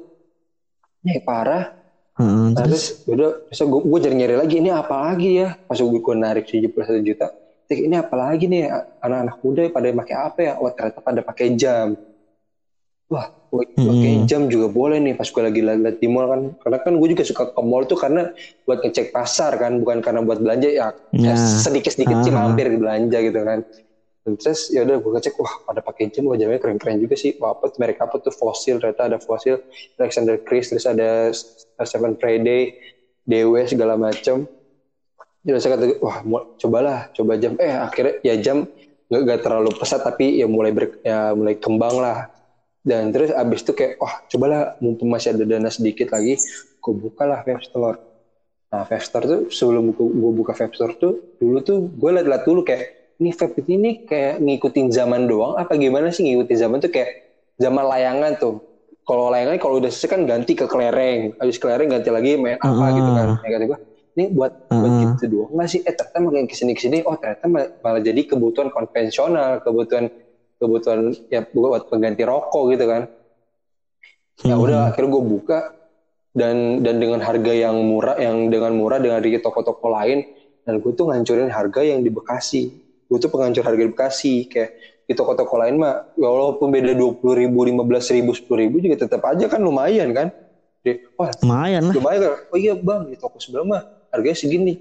Naik 1.06 1.22
parah. 1.24 1.64
Heeh, 2.20 2.52
Nah, 2.52 2.66
terus? 2.66 2.98
terus 3.00 3.08
udah 3.08 3.30
terus 3.48 3.60
gue 3.64 3.82
gue 3.88 4.00
cari 4.04 4.16
nyari 4.20 4.36
lagi 4.36 4.56
ini 4.60 4.70
apa 4.74 4.96
lagi 5.12 5.30
ya? 5.46 5.48
Pas 5.68 5.78
gue 5.80 6.00
gue 6.02 6.16
narik 6.18 6.46
71 6.50 7.00
juta 7.06 7.28
ini 7.70 7.96
apa 7.96 8.16
lagi 8.18 8.50
nih? 8.50 8.66
Anak-anak 8.98 9.36
muda 9.46 9.62
pada 9.70 9.88
pakai 9.94 10.16
apa 10.18 10.40
ya? 10.42 10.54
Wah 10.58 10.72
ternyata 10.74 11.00
pada 11.00 11.22
pakai 11.22 11.48
jam. 11.54 11.94
Wah 13.10 13.26
gue 13.50 13.66
pakai 13.74 14.12
Hmm. 14.14 14.26
jam 14.30 14.42
juga 14.46 14.70
boleh 14.70 15.02
nih 15.02 15.18
pas 15.18 15.26
gue 15.26 15.42
lagi 15.42 15.62
liat 15.62 15.98
di 15.98 16.08
mall 16.10 16.30
kan. 16.30 16.42
Karena 16.58 16.78
kan 16.82 16.94
gue 16.98 17.08
juga 17.10 17.24
suka 17.26 17.50
ke 17.50 17.62
mall 17.62 17.86
tuh 17.86 17.98
karena 17.98 18.30
buat 18.64 18.82
ngecek 18.82 19.10
pasar 19.10 19.58
kan 19.58 19.82
bukan 19.82 20.02
karena 20.02 20.22
buat 20.22 20.38
belanja. 20.38 20.70
Ya, 20.70 20.94
Ya. 21.14 21.34
sedikit 21.38 21.94
sedikit 21.94 22.22
sih 22.22 22.30
Ah. 22.30 22.46
mampir 22.46 22.70
belanja 22.70 23.18
gitu 23.22 23.42
kan. 23.42 23.62
Terus 24.30 24.70
ya 24.70 24.86
udah 24.86 25.02
gue 25.02 25.12
ngecek 25.18 25.34
wah 25.42 25.54
pada 25.66 25.82
pakai 25.82 26.10
jam 26.10 26.30
wah 26.30 26.38
jamnya 26.38 26.62
keren 26.62 26.78
keren 26.78 27.02
juga 27.02 27.18
sih. 27.18 27.34
Wah 27.38 27.54
apa 27.54 27.70
tuh 27.70 27.78
merek 27.82 27.98
apa 27.98 28.18
tuh? 28.18 28.30
Fosil 28.30 28.78
ternyata 28.78 29.10
ada 29.10 29.18
fosil 29.18 29.58
Alexander 29.98 30.38
Chris 30.38 30.70
terus 30.70 30.86
ada 30.86 31.34
Seven 31.82 32.14
Friday 32.18 32.78
DW 33.26 33.66
segala 33.66 33.94
macem 33.94 34.46
jadi 35.40 35.58
saya 35.58 35.72
kata 35.80 35.86
wah 36.04 36.20
cobalah 36.60 37.08
coba 37.16 37.40
jam. 37.40 37.56
Eh 37.56 37.72
akhirnya 37.72 38.14
ya 38.22 38.36
jam 38.38 38.68
nggak 39.10 39.22
nggak 39.26 39.40
terlalu 39.42 39.72
pesat 39.74 40.04
tapi 40.04 40.38
ya 40.38 40.46
mulai 40.46 40.72
ber, 40.76 40.92
ya 41.02 41.32
mulai 41.34 41.56
kembang 41.56 41.96
lah. 41.98 42.28
Dan 42.80 43.12
terus 43.12 43.32
abis 43.32 43.64
itu 43.64 43.72
kayak 43.76 44.00
wah 44.00 44.14
cobalah 44.28 44.76
mumpung 44.80 45.12
masih 45.12 45.36
ada 45.36 45.44
dana 45.44 45.68
sedikit 45.68 46.12
lagi 46.12 46.40
gue 46.80 46.94
bukalah 46.96 47.44
vape 47.44 47.64
store. 47.64 47.98
Nah 48.72 48.84
vape 48.84 49.04
store 49.04 49.26
tuh 49.28 49.42
sebelum 49.52 49.92
gue 49.92 50.32
buka 50.32 50.56
vape 50.56 50.76
store 50.76 50.96
tuh 50.96 51.14
dulu 51.36 51.60
tuh 51.60 51.88
gue 51.92 52.10
liat-liat 52.20 52.44
dulu 52.44 52.64
kayak 52.64 52.88
ini 53.20 53.36
vape 53.36 53.60
ini 53.68 54.00
kayak 54.04 54.40
ngikutin 54.40 54.96
zaman 54.96 55.28
doang 55.28 55.60
apa 55.60 55.76
gimana 55.76 56.08
sih 56.12 56.24
ngikutin 56.24 56.58
zaman? 56.58 56.78
Tuh 56.80 56.92
kayak 56.92 57.12
zaman 57.60 57.84
layangan 57.84 58.32
tuh. 58.40 58.64
Kalau 59.04 59.28
layangan 59.28 59.58
kalau 59.58 59.82
udah 59.82 59.90
selesai 59.92 60.10
kan 60.16 60.22
ganti 60.24 60.54
ke 60.54 60.64
kelereng. 60.64 61.34
Habis 61.36 61.58
kelereng 61.60 61.90
ganti 61.92 62.10
lagi 62.12 62.40
main 62.40 62.56
apa 62.56 62.70
Ah. 62.70 62.92
gitu 62.94 63.10
kan. 63.12 63.28
Ya 63.44 63.50
kata 63.56 63.66
gue 63.68 63.80
ini 64.16 64.26
buat 64.32 64.52
buat 64.72 64.94
Gitu 65.20 65.28
doang 65.28 65.52
nggak 65.52 65.68
sih? 65.68 65.80
Eh 65.84 65.92
ternyata 65.92 66.18
makin 66.24 66.48
ke 66.48 66.56
sini 66.56 66.72
ke 66.72 66.80
sini 66.80 66.98
oh 67.04 67.20
ternyata 67.20 67.46
mal- 67.52 67.72
malah 67.84 68.00
jadi 68.00 68.22
kebutuhan 68.24 68.72
konvensional 68.72 69.60
kebutuhan 69.60 70.08
kebutuhan 70.56 71.12
ya 71.28 71.44
buat 71.52 71.92
pengganti 71.92 72.24
rokok 72.24 72.64
gitu 72.72 72.88
kan. 72.88 73.04
Ya 74.48 74.56
Mhm. 74.56 74.64
udah 74.64 74.80
akhirnya 74.96 75.10
gue 75.12 75.24
buka 75.28 75.60
dan 76.32 76.80
dan 76.80 77.04
dengan 77.04 77.20
harga 77.20 77.52
yang 77.52 77.76
murah 77.84 78.16
yang 78.16 78.48
dengan 78.48 78.72
murah 78.80 78.96
dengan 79.04 79.20
di 79.20 79.36
toko-toko 79.44 79.92
lain 79.92 80.24
dan 80.64 80.80
gue 80.80 80.92
tuh 80.96 81.12
ngancurin 81.12 81.52
harga 81.52 81.84
yang 81.84 82.00
di 82.00 82.08
Bekasi. 82.08 82.72
Gue 83.12 83.18
tuh 83.20 83.28
penghancur 83.28 83.68
harga 83.68 83.82
di 83.84 83.92
Bekasi 83.92 84.34
kayak 84.48 84.72
di 85.04 85.14
toko-toko 85.18 85.60
lain 85.60 85.76
mah 85.82 86.00
ya 86.16 86.32
walaupun 86.32 86.72
beda 86.72 86.96
dua 86.96 87.12
puluh 87.20 87.36
ribu 87.36 87.68
lima 87.68 87.84
belas 87.84 88.08
ribu 88.08 88.32
sepuluh 88.32 88.64
ribu 88.64 88.80
juga 88.80 89.04
tetap 89.04 89.20
aja 89.28 89.52
kan 89.52 89.60
lumayan 89.60 90.16
kan. 90.16 90.32
Jadi, 90.80 91.04
wah 91.20 91.34
lumayan 91.44 91.92
lah. 91.92 91.94
lumayan 92.00 92.20
kan? 92.24 92.32
Oh 92.56 92.58
iya 92.62 92.74
bang 92.80 93.02
di 93.12 93.20
toko 93.20 93.36
sebelah 93.42 93.68
mah 93.68 93.82
harganya 94.16 94.38
segini 94.40 94.80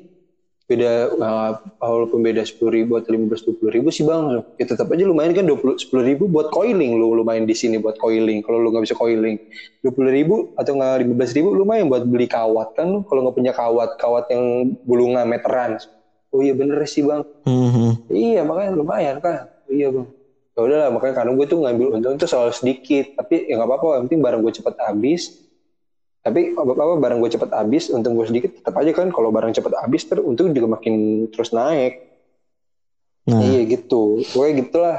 beda 0.68 0.92
uh, 1.16 1.56
walaupun 1.80 2.20
beda 2.20 2.44
sepuluh 2.44 2.76
ribu 2.76 3.00
atau 3.00 3.16
lima 3.16 3.32
belas 3.32 3.40
dua 3.40 3.56
puluh 3.56 3.72
ribu 3.72 3.88
sih 3.88 4.04
bang 4.04 4.44
ya 4.60 4.64
tetap 4.68 4.84
aja 4.92 5.08
lumayan 5.08 5.32
kan 5.32 5.48
dua 5.48 5.56
puluh 5.56 5.80
sepuluh 5.80 6.04
ribu 6.04 6.28
buat 6.28 6.52
coiling 6.52 7.00
lu 7.00 7.16
lumayan 7.16 7.48
di 7.48 7.56
sini 7.56 7.80
buat 7.80 7.96
coiling 7.96 8.44
kalau 8.44 8.60
lu 8.60 8.68
nggak 8.68 8.84
bisa 8.84 8.92
coiling 8.92 9.40
dua 9.80 9.92
puluh 9.96 10.12
ribu 10.12 10.52
atau 10.52 10.76
nggak 10.76 11.08
lima 11.08 11.12
belas 11.16 11.32
ribu 11.32 11.56
lumayan 11.56 11.88
buat 11.88 12.04
beli 12.04 12.28
kawat 12.28 12.68
kan 12.76 13.00
kalau 13.08 13.24
nggak 13.24 13.36
punya 13.40 13.52
kawat 13.56 13.90
kawat 13.96 14.28
yang 14.28 14.76
bulungan 14.84 15.24
meteran 15.24 15.80
oh 16.36 16.44
iya 16.44 16.52
bener 16.52 16.76
sih 16.84 17.00
bang 17.00 17.24
Mhm. 17.48 17.88
Iya 18.12 18.40
makanya 18.44 18.72
lumayan 18.76 19.16
kan. 19.24 19.48
Iya 19.64 19.88
bang. 19.88 20.08
Ya 20.52 20.60
udahlah 20.60 20.88
makanya 20.92 21.14
karena 21.22 21.30
gue 21.32 21.46
tuh 21.48 21.58
ngambil 21.64 21.86
untung 21.96 22.16
tuh 22.20 22.28
selalu 22.28 22.52
sedikit. 22.52 23.04
Tapi 23.16 23.48
ya 23.48 23.56
nggak 23.56 23.68
apa-apa. 23.68 23.86
Yang 23.96 24.02
penting 24.10 24.20
barang 24.20 24.40
gue 24.44 24.52
cepet 24.52 24.74
habis. 24.84 25.22
Tapi 26.18 26.52
apa 26.52 26.72
apa 26.74 26.94
barang 26.98 27.18
gue 27.22 27.30
cepet 27.30 27.50
habis, 27.54 27.88
untung 27.94 28.18
gue 28.18 28.26
sedikit. 28.26 28.50
Tetap 28.58 28.74
aja 28.74 28.90
kan 28.92 29.08
kalau 29.14 29.30
barang 29.30 29.54
cepet 29.54 29.72
habis 29.78 30.02
ter 30.04 30.18
untung 30.20 30.52
juga 30.52 30.76
makin 30.76 31.26
terus 31.30 31.54
naik. 31.54 32.04
Nah, 33.28 33.44
Iya 33.44 33.60
gitu. 33.68 34.24
Pokoknya 34.32 34.52
gitulah 34.64 34.96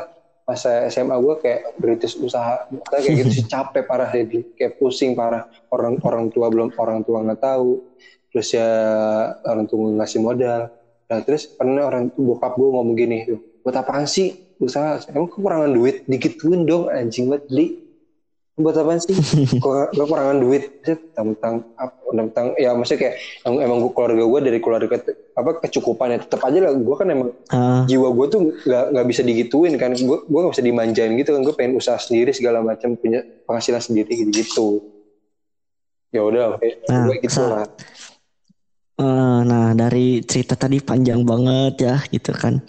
masa 0.50 0.90
SMA 0.90 1.14
gue 1.22 1.36
kayak 1.46 1.62
berintis 1.78 2.18
usaha 2.18 2.66
kayak 2.90 3.22
gitu 3.22 3.30
sih 3.38 3.46
capek 3.54 3.86
parah 3.86 4.10
ya 4.10 4.26
kayak 4.58 4.82
pusing 4.82 5.14
parah 5.14 5.46
orang 5.70 6.02
orang 6.02 6.26
tua 6.34 6.50
belum 6.50 6.74
orang 6.74 7.06
tua 7.06 7.22
nggak 7.22 7.38
tahu 7.38 7.78
terus 8.34 8.58
ya 8.58 8.66
orang 9.46 9.70
tua 9.70 9.94
ngasih 10.02 10.26
modal 10.26 10.66
nah 11.06 11.22
terus 11.22 11.46
pernah 11.54 11.86
orang 11.86 12.10
bokap 12.18 12.58
gue 12.58 12.66
ngomong 12.66 12.98
gini 12.98 13.30
buat 13.62 13.78
apaan 13.78 14.10
sih 14.10 14.34
usaha 14.58 14.98
emang 15.14 15.30
kekurangan 15.30 15.70
duit 15.70 16.02
digituin 16.10 16.66
dong 16.66 16.90
anjing 16.90 17.30
banget 17.30 17.46
beli 17.46 17.68
buat 18.60 18.76
apaan 18.76 19.00
sih? 19.00 19.16
Kok 19.64 19.96
kekurangan 19.96 20.38
duit? 20.44 20.84
Tentang 20.84 21.64
tentang 22.10 22.46
ya 22.60 22.76
maksudnya 22.76 23.00
kayak 23.08 23.16
emang, 23.48 23.60
emang 23.64 23.78
gua, 23.86 23.92
keluarga 23.96 24.24
gue 24.28 24.40
dari 24.44 24.60
keluarga 24.60 24.88
apa 25.40 25.52
kecukupan 25.64 26.16
ya 26.16 26.18
tetap 26.20 26.42
aja 26.44 26.60
lah 26.60 26.74
gue 26.76 26.96
kan 27.00 27.08
emang 27.08 27.30
ah, 27.54 27.88
jiwa 27.88 28.12
gue 28.12 28.26
tuh 28.28 28.40
nggak 28.68 28.86
nggak 28.92 29.08
bisa 29.08 29.22
digituin 29.24 29.74
kan. 29.80 29.96
Gue 29.96 30.20
gue 30.28 30.40
nggak 30.44 30.54
bisa 30.54 30.66
dimanjain 30.66 31.14
gitu 31.16 31.30
kan 31.34 31.42
gue 31.42 31.56
pengen 31.56 31.74
usaha 31.80 31.98
sendiri 31.98 32.36
segala 32.36 32.60
macam 32.60 32.94
punya 33.00 33.24
penghasilan 33.48 33.82
sendiri 33.82 34.12
gitu 34.14 34.32
gitu 34.36 34.68
ya 36.10 36.22
udah 36.26 36.58
oke. 36.58 36.70
Nah, 36.90 37.06
gue 37.06 37.16
gitu 37.22 37.42
lah. 37.46 37.66
Eh, 39.00 39.40
nah 39.48 39.72
dari 39.72 40.20
cerita 40.28 40.60
tadi 40.60 40.84
panjang 40.84 41.24
banget 41.24 41.88
ya 41.88 41.96
gitu 42.12 42.36
kan. 42.36 42.60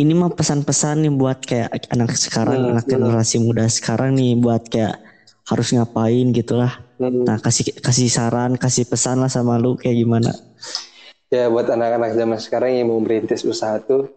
Ini 0.00 0.16
mah 0.16 0.32
pesan-pesan 0.32 1.04
nih 1.04 1.12
buat 1.12 1.44
kayak 1.44 1.92
anak 1.92 2.16
sekarang, 2.16 2.64
Hmm, 2.64 2.72
anak 2.72 2.88
hmm. 2.88 2.92
generasi 2.96 3.36
muda 3.36 3.68
sekarang 3.68 4.16
nih 4.16 4.32
buat 4.40 4.64
kayak 4.72 4.96
harus 5.44 5.68
ngapain 5.76 6.32
gitulah. 6.32 6.80
Hmm. 6.96 7.28
Nah 7.28 7.36
kasih 7.36 7.76
kasih 7.84 8.08
saran, 8.08 8.56
kasih 8.56 8.88
pesan 8.88 9.20
lah 9.20 9.28
sama 9.28 9.60
lu 9.60 9.76
kayak 9.76 10.00
gimana. 10.00 10.32
Ya 11.28 11.52
buat 11.52 11.68
anak-anak 11.68 12.16
zaman 12.16 12.38
sekarang 12.40 12.80
yang 12.80 12.88
mau 12.88 12.96
merintis 12.96 13.44
usaha 13.44 13.76
tuh 13.76 14.08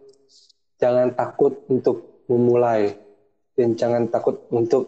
jangan 0.80 1.12
takut 1.12 1.68
untuk 1.68 2.24
memulai 2.32 2.96
dan 3.60 3.76
jangan 3.76 4.08
takut 4.08 4.40
untuk 4.56 4.88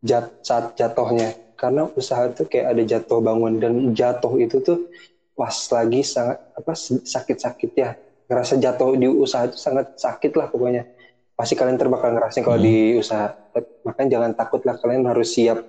jat 0.00 0.40
saat 0.40 0.72
jatuhnya 0.72 1.36
karena 1.60 1.84
usaha 1.92 2.32
tuh 2.32 2.48
kayak 2.48 2.72
ada 2.72 2.82
jatuh 2.88 3.20
bangun 3.20 3.60
dan 3.60 3.72
jatuh 3.92 4.40
itu 4.40 4.64
tuh 4.64 4.88
pas 5.36 5.52
lagi 5.52 6.00
sangat 6.00 6.40
apa 6.56 6.72
sakit-sakit 7.04 7.70
ya 7.76 7.92
ngerasa 8.30 8.62
jatuh 8.62 8.94
di 8.94 9.10
usaha 9.10 9.50
itu 9.50 9.58
sangat 9.58 9.90
sakit 9.98 10.38
lah 10.38 10.46
pokoknya. 10.46 10.86
Pasti 11.34 11.58
kalian 11.58 11.74
terbakal 11.74 12.14
ngerasain 12.14 12.46
kalau 12.46 12.62
Hmm. 12.62 12.68
di 12.70 12.94
usaha. 12.94 13.34
Makanya 13.82 14.08
jangan 14.14 14.30
takut 14.38 14.62
lah 14.62 14.78
kalian 14.78 15.02
harus 15.10 15.34
siap. 15.34 15.66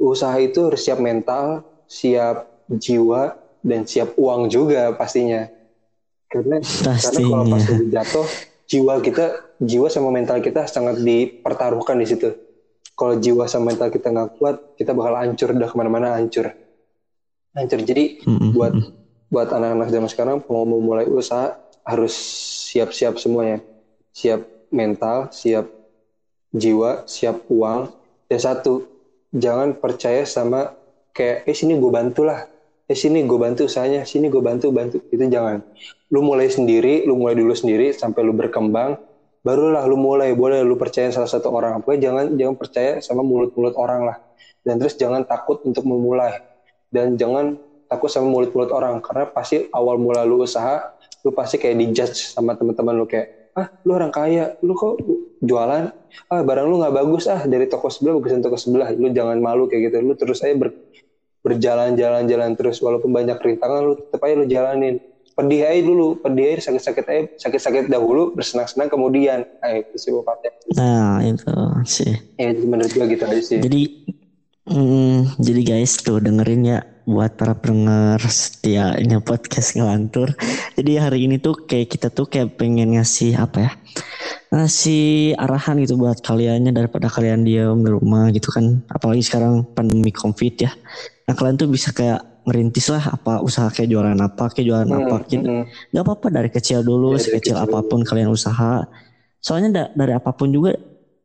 Usaha 0.00 0.32
itu 0.40 0.72
harus 0.72 0.80
siap 0.80 0.96
mental 0.96 1.60
siap 1.84 2.48
jiwa 2.66 3.36
dan 3.60 3.84
siap 3.84 4.16
uang 4.16 4.48
juga 4.48 4.96
pastinya. 4.96 5.46
Karena 6.26 6.58
karena 6.64 7.20
kalau 7.22 7.44
pas 7.46 7.62
jatuh 7.68 8.26
jiwa 8.66 8.94
kita 8.98 9.24
jiwa 9.62 9.86
sama 9.86 10.10
mental 10.10 10.42
kita 10.42 10.66
sangat 10.66 10.98
dipertaruhkan 10.98 12.00
di 12.00 12.06
situ. 12.08 12.34
Kalau 12.96 13.20
jiwa 13.20 13.44
sama 13.46 13.70
mental 13.76 13.92
kita 13.92 14.08
nggak 14.10 14.40
kuat 14.40 14.56
kita 14.74 14.96
bakal 14.96 15.14
hancur 15.20 15.52
udah 15.52 15.68
ke 15.68 15.76
mana-mana 15.76 16.16
hancur. 16.16 16.50
Hancur. 17.52 17.80
Jadi 17.84 18.24
Mm-mm. 18.24 18.56
buat 18.56 18.72
buat 19.26 19.48
anak-anak 19.50 19.88
zaman 19.90 20.10
sekarang 20.10 20.36
mau 20.46 20.62
memulai 20.62 21.06
usaha 21.06 21.58
harus 21.86 22.12
siap-siap 22.74 23.16
semuanya 23.16 23.62
siap 24.10 24.42
mental 24.74 25.30
siap 25.30 25.70
jiwa 26.56 27.04
siap 27.04 27.44
uang. 27.52 27.92
Dan 28.26 28.38
satu 28.40 28.82
jangan 29.30 29.76
percaya 29.76 30.24
sama 30.26 30.74
kayak 31.12 31.46
eh 31.46 31.54
sini 31.54 31.76
gue 31.78 31.92
bantu 31.92 32.26
lah. 32.26 32.48
Eh 32.88 32.96
sini 32.96 33.22
gue 33.22 33.38
bantu 33.38 33.68
usahanya. 33.68 34.02
Sini 34.08 34.32
gue 34.32 34.42
bantu 34.42 34.72
bantu. 34.72 34.98
Itu 35.12 35.22
jangan. 35.28 35.62
Lu 36.10 36.24
mulai 36.24 36.48
sendiri 36.50 37.04
lu 37.04 37.20
mulai 37.20 37.38
dulu 37.38 37.52
sendiri 37.54 37.92
sampai 37.94 38.24
lu 38.24 38.32
berkembang 38.34 38.98
barulah 39.44 39.84
lu 39.86 40.00
mulai. 40.00 40.32
Boleh 40.34 40.64
lu 40.64 40.74
percaya 40.74 41.12
salah 41.12 41.30
satu 41.30 41.52
orang. 41.52 41.84
Pokoknya 41.84 42.10
jangan 42.10 42.24
jangan 42.34 42.56
percaya 42.58 42.92
sama 43.04 43.22
mulut-mulut 43.22 43.76
orang 43.78 44.08
lah. 44.08 44.16
Dan 44.66 44.82
terus 44.82 44.98
jangan 44.98 45.22
takut 45.22 45.62
untuk 45.62 45.86
memulai. 45.86 46.42
Dan 46.90 47.14
jangan 47.14 47.54
takut 47.86 48.10
sama 48.10 48.26
mulut-mulut 48.26 48.74
orang 48.74 48.98
karena 48.98 49.30
pasti 49.30 49.70
awal 49.70 49.94
mula 49.94 50.26
lu 50.26 50.42
usaha 50.42 50.95
lu 51.26 51.34
pasti 51.34 51.58
kayak 51.58 51.74
dijudge 51.74 52.30
sama 52.30 52.54
teman-teman 52.54 52.94
lu 52.94 53.06
kayak 53.10 53.34
ah 53.58 53.66
lu 53.82 53.98
orang 53.98 54.14
kaya 54.14 54.54
lu 54.62 54.78
kok 54.78 54.94
jualan? 55.42 55.90
Ah 56.30 56.40
barang 56.46 56.66
lu 56.70 56.78
nggak 56.78 56.94
bagus 56.94 57.26
ah 57.26 57.42
dari 57.42 57.66
toko 57.66 57.90
sebelah 57.90 58.22
bagusan 58.22 58.38
toko 58.46 58.54
sebelah 58.54 58.94
lu 58.94 59.10
jangan 59.10 59.42
malu 59.42 59.66
kayak 59.66 59.90
gitu. 59.90 60.06
Lu 60.06 60.14
terus 60.14 60.38
aja 60.46 60.54
ber, 60.54 60.70
berjalan-jalan-jalan 61.42 62.54
terus 62.54 62.78
walaupun 62.78 63.10
banyak 63.10 63.34
rintangan 63.42 63.82
lu 63.82 63.92
tetap 63.98 64.22
aja 64.22 64.34
lu 64.38 64.46
jalanin. 64.46 64.96
Pedih 65.36 65.68
aja 65.68 65.80
dulu 65.84 66.16
pedih 66.16 66.56
aja 66.56 66.70
sakit-sakit 66.72 67.04
aja 67.10 67.22
sakit-sakit 67.36 67.84
dahulu 67.92 68.32
bersenang-senang 68.32 68.88
kemudian. 68.88 69.44
Nah, 69.60 69.72
itu 69.76 69.96
sih 69.98 70.10
bapaknya 70.14 70.50
Nah 70.78 71.20
itu 71.26 71.52
sih. 71.84 72.14
ya 72.40 72.54
menurut 72.56 72.92
gua 72.94 73.06
gitu 73.10 73.24
aja 73.28 73.42
sih. 73.44 73.58
Jadi, 73.60 73.82
mm, 74.70 75.36
jadi 75.36 75.60
guys 75.60 76.00
tuh 76.00 76.24
dengerin 76.24 76.62
ya 76.64 76.80
buat 77.06 77.38
para 77.38 77.54
pendengar 77.54 78.18
setianya 78.20 79.22
podcast 79.22 79.78
ngelantur. 79.78 80.34
Jadi 80.74 80.92
hari 80.98 81.18
ini 81.24 81.38
tuh 81.38 81.54
kayak 81.62 81.86
kita 81.88 82.10
tuh 82.10 82.26
kayak 82.26 82.58
pengen 82.58 82.98
ngasih 82.98 83.38
apa 83.38 83.58
ya? 83.62 83.72
Ngasih 84.50 85.34
arahan 85.34 85.78
gitu 85.82 85.94
buat 85.94 86.18
kaliannya 86.18 86.70
daripada 86.70 87.06
kalian 87.06 87.46
diam 87.46 87.78
di 87.78 87.90
rumah 87.90 88.30
gitu 88.30 88.50
kan. 88.50 88.82
Apalagi 88.90 89.22
sekarang 89.22 89.62
pandemi 89.70 90.10
covid 90.10 90.54
ya. 90.58 90.74
Nah 91.26 91.34
kalian 91.34 91.54
tuh 91.54 91.70
bisa 91.70 91.90
kayak 91.90 92.42
ngerintis 92.42 92.90
lah 92.90 93.02
apa 93.10 93.42
usaha 93.42 93.66
kayak 93.70 93.90
jualan 93.90 94.18
apa 94.18 94.50
kayak 94.50 94.66
jualan 94.66 94.86
Hmm, 94.86 94.98
apa 95.00 95.16
gitu. 95.26 95.42
hmm, 95.42 95.64
Gak 95.90 96.02
apa-apa 96.02 96.26
dari 96.30 96.50
kecil 96.50 96.82
dulu, 96.82 97.14
Ya, 97.14 97.18
dari 97.18 97.38
sekecil 97.38 97.54
kecil 97.54 97.56
apa 97.60 97.78
pun 97.82 98.00
kalian 98.02 98.30
usaha. 98.30 98.86
Soalnya 99.38 99.68
da- 99.70 99.92
dari 99.94 100.10
apa 100.10 100.30
pun 100.30 100.50
juga 100.50 100.74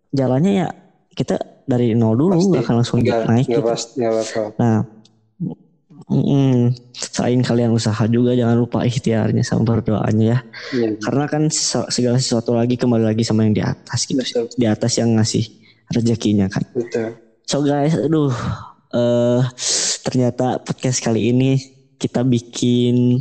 jalannya 0.10 0.52
ya 0.56 0.67
kita 1.12 1.38
dari 1.65 1.94
nol 1.94 2.13
dulu 2.13 2.34
pasti 2.36 2.50
nggak 2.50 2.63
akan 2.63 2.76
langsung 2.76 2.98
nggak 3.00 3.22
naik 3.26 3.46
nggak 3.48 3.58
gitu. 3.58 3.62
pas 3.63 3.82
nggak 3.91 4.12
bakal 4.13 4.46
Nah, 4.58 4.78
mm, 6.12 6.60
selain 6.91 7.39
kalian 7.39 7.71
usaha 7.71 8.04
juga 8.12 8.36
jangan 8.36 8.60
lupa 8.60 8.84
ikhtiarnya 8.84 9.41
sama 9.47 9.63
berdoanya 9.63 10.26
ya. 10.36 10.39
Iya, 10.76 10.89
Karena 11.00 11.26
kan 11.32 11.47
se- 11.47 11.88
segala 11.88 12.19
sesuatu 12.19 12.52
lagi 12.52 12.76
kembali 12.76 13.15
lagi 13.15 13.24
sama 13.24 13.47
yang 13.47 13.56
di 13.56 13.63
atas 13.63 14.04
gitu. 14.06 14.19
betul 14.19 14.52
Di 14.60 14.67
atas 14.67 15.00
yang 15.00 15.15
ngasih 15.15 15.47
rezekinya 15.95 16.52
kan. 16.52 16.67
betul 16.76 17.15
So 17.47 17.63
guys, 17.63 17.95
aduh, 17.95 18.32
eh 18.95 19.41
ternyata 20.04 20.60
podcast 20.63 21.04
kali 21.04 21.32
ini 21.36 21.60
kita 22.00 22.24
bikin 22.24 23.19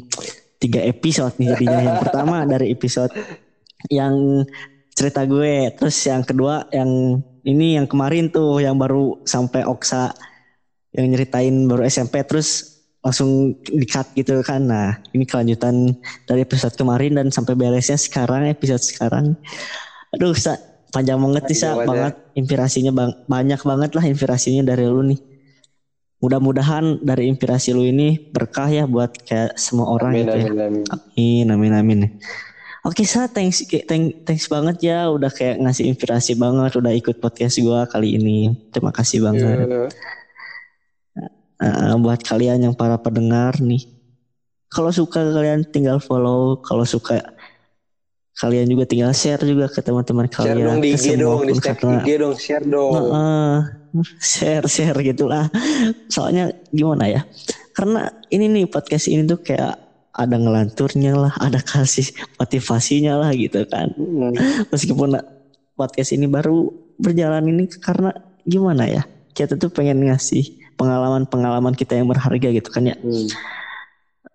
tiga 0.62 0.82
episode 0.86 1.34
nih 1.38 1.56
jadinya. 1.56 1.80
Yang 1.82 1.98
pertama 2.06 2.46
dari 2.46 2.70
episode 2.70 3.10
yang 3.90 4.44
cerita 4.94 5.24
gue, 5.26 5.72
terus 5.74 5.96
yang 6.06 6.22
kedua 6.22 6.68
yang 6.70 7.18
ini 7.42 7.80
yang 7.80 7.88
kemarin 7.88 8.28
tuh 8.30 8.60
yang 8.60 8.76
baru 8.76 9.24
sampai 9.24 9.64
Oksa 9.64 10.12
yang 10.94 11.06
nyeritain 11.10 11.66
baru 11.66 11.86
SMP 11.86 12.22
terus 12.26 12.79
langsung 13.00 13.56
di-cut 13.64 14.12
gitu 14.12 14.40
kan. 14.44 14.68
Nah, 14.68 15.00
ini 15.16 15.24
kelanjutan 15.24 15.96
dari 16.28 16.44
episode 16.44 16.76
kemarin 16.76 17.16
dan 17.16 17.32
sampai 17.32 17.56
beresnya 17.56 17.96
sekarang 17.96 18.48
episode 18.48 18.84
sekarang. 18.84 19.36
Aduh, 20.16 20.36
Sa, 20.36 20.56
panjang 20.92 21.16
banget 21.16 21.48
nih 21.48 21.58
Sa, 21.58 21.68
banget 21.72 21.80
ya. 21.80 21.86
banget 21.88 22.14
inspirasinya 22.36 22.92
bang, 22.92 23.10
banyak 23.24 23.60
banget 23.64 23.90
lah 23.96 24.04
inspirasinya 24.04 24.62
dari 24.68 24.84
lu 24.84 25.00
nih. 25.06 25.20
Mudah-mudahan 26.20 27.00
dari 27.00 27.32
inspirasi 27.32 27.72
lu 27.72 27.88
ini 27.88 28.20
berkah 28.28 28.68
ya 28.68 28.84
buat 28.84 29.16
kayak 29.24 29.56
semua 29.56 29.88
orang 29.88 30.12
amin 30.12 30.20
gitu 30.28 30.36
ya. 30.36 30.46
amin 30.52 30.60
amin 30.60 30.84
Amin, 30.92 31.46
amin, 31.48 31.72
amin. 31.72 32.00
Oke, 32.84 33.04
Sa, 33.08 33.28
thanks, 33.28 33.64
thank, 33.88 34.24
thanks 34.28 34.48
banget 34.48 34.92
ya 34.92 35.08
udah 35.08 35.32
kayak 35.32 35.60
ngasih 35.60 35.88
inspirasi 35.88 36.36
banget, 36.36 36.76
udah 36.76 36.92
ikut 36.92 37.16
podcast 37.20 37.60
gua 37.64 37.88
kali 37.88 38.20
ini. 38.20 38.52
Terima 38.72 38.92
kasih 38.92 39.24
banget. 39.24 39.64
Iya. 39.64 39.88
Eh, 41.60 41.94
buat 42.00 42.24
kalian 42.24 42.64
yang 42.64 42.72
para 42.72 42.96
pendengar 42.96 43.60
nih, 43.60 43.84
kalau 44.72 44.88
suka 44.88 45.20
kalian 45.20 45.60
tinggal 45.68 46.00
follow, 46.00 46.56
kalau 46.64 46.88
suka 46.88 47.20
kalian 48.40 48.64
juga 48.64 48.88
tinggal 48.88 49.12
share 49.12 49.44
juga 49.44 49.68
ke 49.68 49.84
teman-teman 49.84 50.24
share 50.32 50.56
kalian. 50.56 50.64
dong 50.64 50.80
di 50.80 50.96
IG 50.96 51.20
dong 51.20 51.44
di 51.44 51.52
karena- 51.60 52.00
IG 52.00 52.08
dong 52.16 52.36
share 52.40 52.64
dong 52.64 52.92
Heeh, 52.96 53.56
share 54.32 54.64
share 54.64 54.96
gitulah. 55.04 55.52
Soalnya 56.08 56.48
gimana 56.72 57.04
ya? 57.12 57.28
Karena 57.76 58.08
ini 58.32 58.48
nih 58.48 58.64
podcast 58.64 59.12
ini 59.12 59.28
tuh 59.28 59.44
kayak 59.44 59.76
ada 60.16 60.36
ngelanturnya 60.40 61.12
lah, 61.12 61.32
ada 61.36 61.60
kasih 61.60 62.08
motivasinya 62.40 63.20
lah 63.20 63.36
gitu 63.36 63.68
kan. 63.68 63.92
Hmm. 63.92 64.32
Meskipun 64.72 65.20
podcast 65.76 66.16
ini 66.16 66.24
baru 66.24 66.72
berjalan 66.96 67.44
ini 67.52 67.68
karena 67.68 68.16
gimana 68.48 68.88
ya? 68.88 69.04
Kita 69.36 69.60
tuh 69.60 69.68
pengen 69.68 70.08
ngasih 70.08 70.59
pengalaman-pengalaman 70.80 71.76
kita 71.76 72.00
yang 72.00 72.08
berharga 72.08 72.48
gitu 72.48 72.72
kan 72.72 72.88
ya. 72.88 72.96
Hmm. 72.96 73.28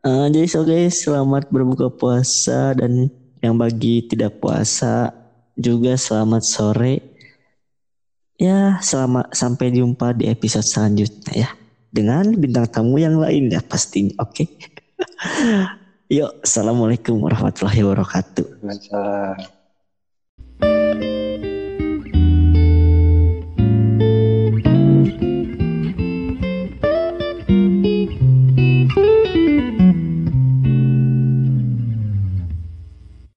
Eh, 0.06 0.28
jadi 0.30 0.46
so 0.46 0.62
guys, 0.62 1.02
selamat 1.02 1.50
berbuka 1.50 1.90
puasa 1.90 2.78
dan 2.78 3.10
yang 3.42 3.58
bagi 3.58 4.06
tidak 4.06 4.38
puasa 4.38 5.10
juga 5.58 5.98
selamat 5.98 6.46
sore. 6.46 7.02
Ya, 8.38 8.78
selamat 8.86 9.34
sampai 9.34 9.74
jumpa 9.74 10.14
di 10.14 10.30
episode 10.30 10.68
selanjutnya 10.68 11.34
ya. 11.34 11.50
Dengan 11.90 12.38
bintang 12.38 12.70
tamu 12.70 13.02
yang 13.02 13.18
lain 13.18 13.50
ya 13.50 13.64
pastinya, 13.66 14.22
oke? 14.22 14.46
Yuk, 16.16 16.46
assalamualaikum 16.46 17.18
warahmatullahi 17.18 17.82
wabarakatuh. 17.82 18.62